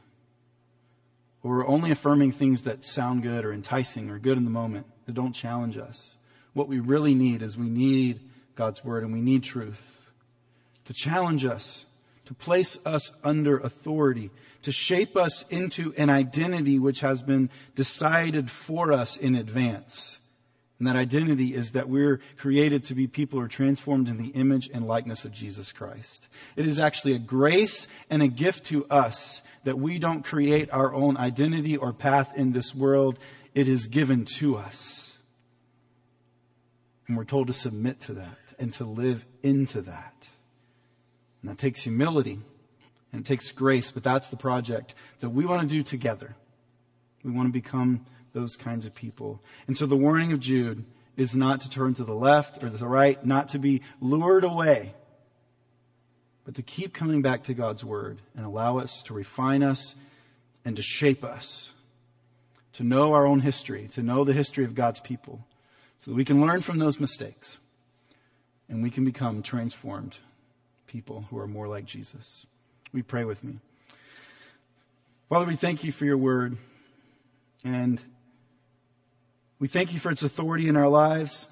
Or 1.43 1.57
we're 1.57 1.67
only 1.67 1.91
affirming 1.91 2.31
things 2.31 2.61
that 2.61 2.85
sound 2.85 3.23
good 3.23 3.43
or 3.43 3.51
enticing 3.51 4.09
or 4.09 4.19
good 4.19 4.37
in 4.37 4.45
the 4.45 4.49
moment 4.49 4.85
that 5.05 5.15
don't 5.15 5.33
challenge 5.33 5.77
us. 5.77 6.11
What 6.53 6.69
we 6.69 6.79
really 6.79 7.13
need 7.13 7.41
is 7.41 7.57
we 7.57 7.69
need 7.69 8.21
God's 8.59 8.83
Word 8.83 9.03
and 9.03 9.13
we 9.13 9.21
need 9.21 9.43
truth 9.43 10.11
to 10.83 10.91
challenge 10.91 11.45
us, 11.45 11.85
to 12.25 12.33
place 12.33 12.77
us 12.85 13.13
under 13.23 13.57
authority, 13.57 14.31
to 14.63 14.71
shape 14.73 15.15
us 15.15 15.45
into 15.49 15.93
an 15.95 16.09
identity 16.09 16.77
which 16.77 16.99
has 16.99 17.23
been 17.23 17.49
decided 17.75 18.51
for 18.51 18.91
us 18.91 19.15
in 19.15 19.33
advance. 19.33 20.17
And 20.77 20.89
that 20.89 20.97
identity 20.97 21.55
is 21.55 21.71
that 21.71 21.87
we're 21.87 22.19
created 22.35 22.83
to 22.85 22.95
be 22.95 23.07
people 23.07 23.39
who 23.39 23.45
are 23.45 23.49
transformed 23.49 24.09
in 24.09 24.17
the 24.17 24.29
image 24.29 24.69
and 24.73 24.85
likeness 24.85 25.23
of 25.23 25.31
Jesus 25.31 25.71
Christ. 25.71 26.27
It 26.57 26.67
is 26.67 26.81
actually 26.81 27.13
a 27.13 27.19
grace 27.19 27.87
and 28.09 28.21
a 28.21 28.27
gift 28.27 28.65
to 28.65 28.85
us 28.87 29.41
that 29.63 29.79
we 29.79 29.99
don't 29.99 30.25
create 30.25 30.69
our 30.73 30.93
own 30.93 31.15
identity 31.15 31.77
or 31.77 31.93
path 31.93 32.33
in 32.35 32.51
this 32.51 32.75
world. 32.75 33.19
It 33.55 33.69
is 33.69 33.87
given 33.87 34.25
to 34.39 34.57
us. 34.57 35.17
And 37.07 37.15
we're 37.15 37.23
told 37.23 37.47
to 37.47 37.53
submit 37.53 38.01
to 38.01 38.13
that 38.15 38.48
and 38.59 38.73
to 38.73 38.83
live 38.83 39.25
into 39.41 39.81
that. 39.81 40.29
And 41.41 41.49
that 41.49 41.57
takes 41.57 41.81
humility 41.81 42.39
and 43.11 43.21
it 43.21 43.25
takes 43.25 43.51
grace, 43.51 43.91
but 43.91 44.03
that's 44.03 44.27
the 44.27 44.37
project 44.37 44.93
that 45.21 45.29
we 45.29 45.45
want 45.45 45.61
to 45.61 45.67
do 45.67 45.81
together. 45.81 46.35
We 47.23 47.31
want 47.31 47.47
to 47.47 47.53
become 47.53 48.05
those 48.33 48.55
kinds 48.55 48.85
of 48.85 48.93
people. 48.93 49.41
And 49.67 49.75
so 49.75 49.85
the 49.85 49.97
warning 49.97 50.31
of 50.31 50.39
Jude 50.39 50.85
is 51.17 51.35
not 51.35 51.61
to 51.61 51.69
turn 51.69 51.93
to 51.95 52.03
the 52.03 52.13
left 52.13 52.63
or 52.63 52.69
to 52.69 52.77
the 52.77 52.87
right, 52.87 53.23
not 53.25 53.49
to 53.49 53.59
be 53.59 53.81
lured 53.99 54.43
away, 54.43 54.93
but 56.45 56.55
to 56.55 56.61
keep 56.61 56.93
coming 56.93 57.21
back 57.21 57.43
to 57.45 57.53
God's 57.53 57.83
word 57.83 58.21
and 58.35 58.45
allow 58.45 58.77
us 58.77 59.01
to 59.03 59.13
refine 59.13 59.63
us 59.63 59.95
and 60.63 60.75
to 60.75 60.81
shape 60.81 61.23
us, 61.23 61.71
to 62.73 62.83
know 62.83 63.13
our 63.13 63.25
own 63.25 63.39
history, 63.39 63.87
to 63.93 64.03
know 64.03 64.23
the 64.23 64.33
history 64.33 64.65
of 64.65 64.75
God's 64.75 64.99
people, 64.99 65.45
so 65.97 66.11
that 66.11 66.15
we 66.15 66.25
can 66.25 66.41
learn 66.41 66.61
from 66.61 66.77
those 66.77 66.99
mistakes 66.99 67.59
and 68.69 68.83
we 68.83 68.91
can 68.91 69.03
become 69.03 69.41
transformed 69.41 70.17
people 70.87 71.25
who 71.29 71.37
are 71.37 71.47
more 71.47 71.67
like 71.67 71.85
Jesus. 71.85 72.45
We 72.93 73.01
pray 73.01 73.25
with 73.25 73.43
me. 73.43 73.59
Father, 75.27 75.45
we 75.45 75.55
thank 75.55 75.83
you 75.83 75.91
for 75.91 76.05
your 76.05 76.17
word 76.17 76.57
and 77.63 78.01
we 79.59 79.67
thank 79.67 79.93
you 79.93 79.99
for 79.99 80.09
its 80.09 80.23
authority 80.23 80.67
in 80.67 80.75
our 80.75 80.87
lives. 80.87 81.47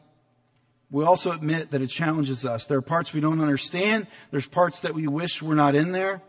We 0.90 1.04
also 1.04 1.32
admit 1.32 1.72
that 1.72 1.82
it 1.82 1.88
challenges 1.88 2.46
us. 2.46 2.66
There 2.66 2.78
are 2.78 2.82
parts 2.82 3.14
we 3.14 3.20
don't 3.20 3.42
understand. 3.42 4.08
There's 4.32 4.48
parts 4.48 4.80
that 4.82 4.96
we 4.96 5.06
wish 5.06 5.42
were 5.42 5.56
not 5.56 5.76
in 5.76 5.92
there. 5.92 6.22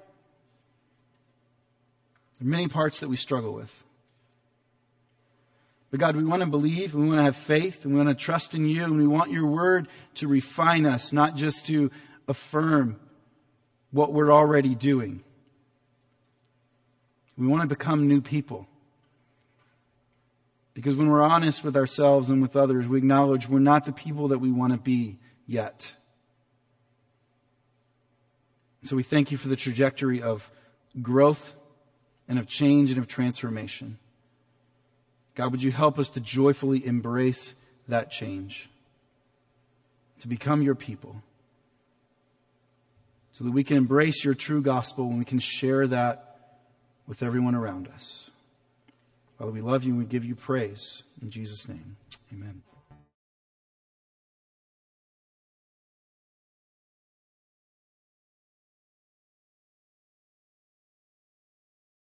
There 2.40 2.48
are 2.48 2.50
many 2.50 2.68
parts 2.68 3.00
that 3.00 3.08
we 3.08 3.16
struggle 3.16 3.54
with. 3.54 3.84
But 5.90 6.00
God, 6.00 6.16
we 6.16 6.24
want 6.24 6.40
to 6.40 6.46
believe, 6.46 6.94
we 6.94 7.06
want 7.06 7.18
to 7.18 7.24
have 7.24 7.36
faith, 7.36 7.84
and 7.84 7.94
we 7.94 8.02
want 8.02 8.10
to 8.10 8.24
trust 8.24 8.54
in 8.54 8.66
you, 8.66 8.84
and 8.84 8.98
we 8.98 9.06
want 9.06 9.30
your 9.30 9.46
word 9.46 9.88
to 10.16 10.28
refine 10.28 10.84
us, 10.84 11.12
not 11.12 11.34
just 11.34 11.66
to 11.66 11.90
affirm 12.26 13.00
what 13.90 14.12
we're 14.12 14.30
already 14.30 14.74
doing. 14.74 15.22
We 17.38 17.46
want 17.46 17.62
to 17.62 17.68
become 17.68 18.06
new 18.06 18.20
people. 18.20 18.66
Because 20.74 20.94
when 20.94 21.08
we're 21.08 21.22
honest 21.22 21.64
with 21.64 21.76
ourselves 21.76 22.30
and 22.30 22.42
with 22.42 22.54
others, 22.54 22.86
we 22.86 22.98
acknowledge 22.98 23.48
we're 23.48 23.58
not 23.58 23.84
the 23.84 23.92
people 23.92 24.28
that 24.28 24.38
we 24.38 24.52
want 24.52 24.72
to 24.72 24.78
be 24.78 25.18
yet. 25.46 25.94
So 28.84 28.94
we 28.94 29.02
thank 29.02 29.32
you 29.32 29.38
for 29.38 29.48
the 29.48 29.56
trajectory 29.56 30.22
of 30.22 30.50
growth 31.02 31.54
and 32.28 32.38
of 32.38 32.46
change 32.46 32.90
and 32.90 32.98
of 32.98 33.08
transformation. 33.08 33.98
God, 35.38 35.52
would 35.52 35.62
you 35.62 35.70
help 35.70 36.00
us 36.00 36.10
to 36.10 36.20
joyfully 36.20 36.84
embrace 36.84 37.54
that 37.86 38.10
change, 38.10 38.68
to 40.18 40.26
become 40.26 40.62
your 40.62 40.74
people, 40.74 41.22
so 43.30 43.44
that 43.44 43.52
we 43.52 43.62
can 43.62 43.76
embrace 43.76 44.24
your 44.24 44.34
true 44.34 44.60
gospel 44.60 45.04
and 45.04 45.16
we 45.16 45.24
can 45.24 45.38
share 45.38 45.86
that 45.86 46.56
with 47.06 47.22
everyone 47.22 47.54
around 47.54 47.86
us. 47.94 48.30
Father, 49.38 49.52
we 49.52 49.60
love 49.60 49.84
you 49.84 49.90
and 49.90 50.00
we 50.00 50.06
give 50.06 50.24
you 50.24 50.34
praise. 50.34 51.04
In 51.22 51.30
Jesus' 51.30 51.68
name, 51.68 51.96
amen. 52.32 52.62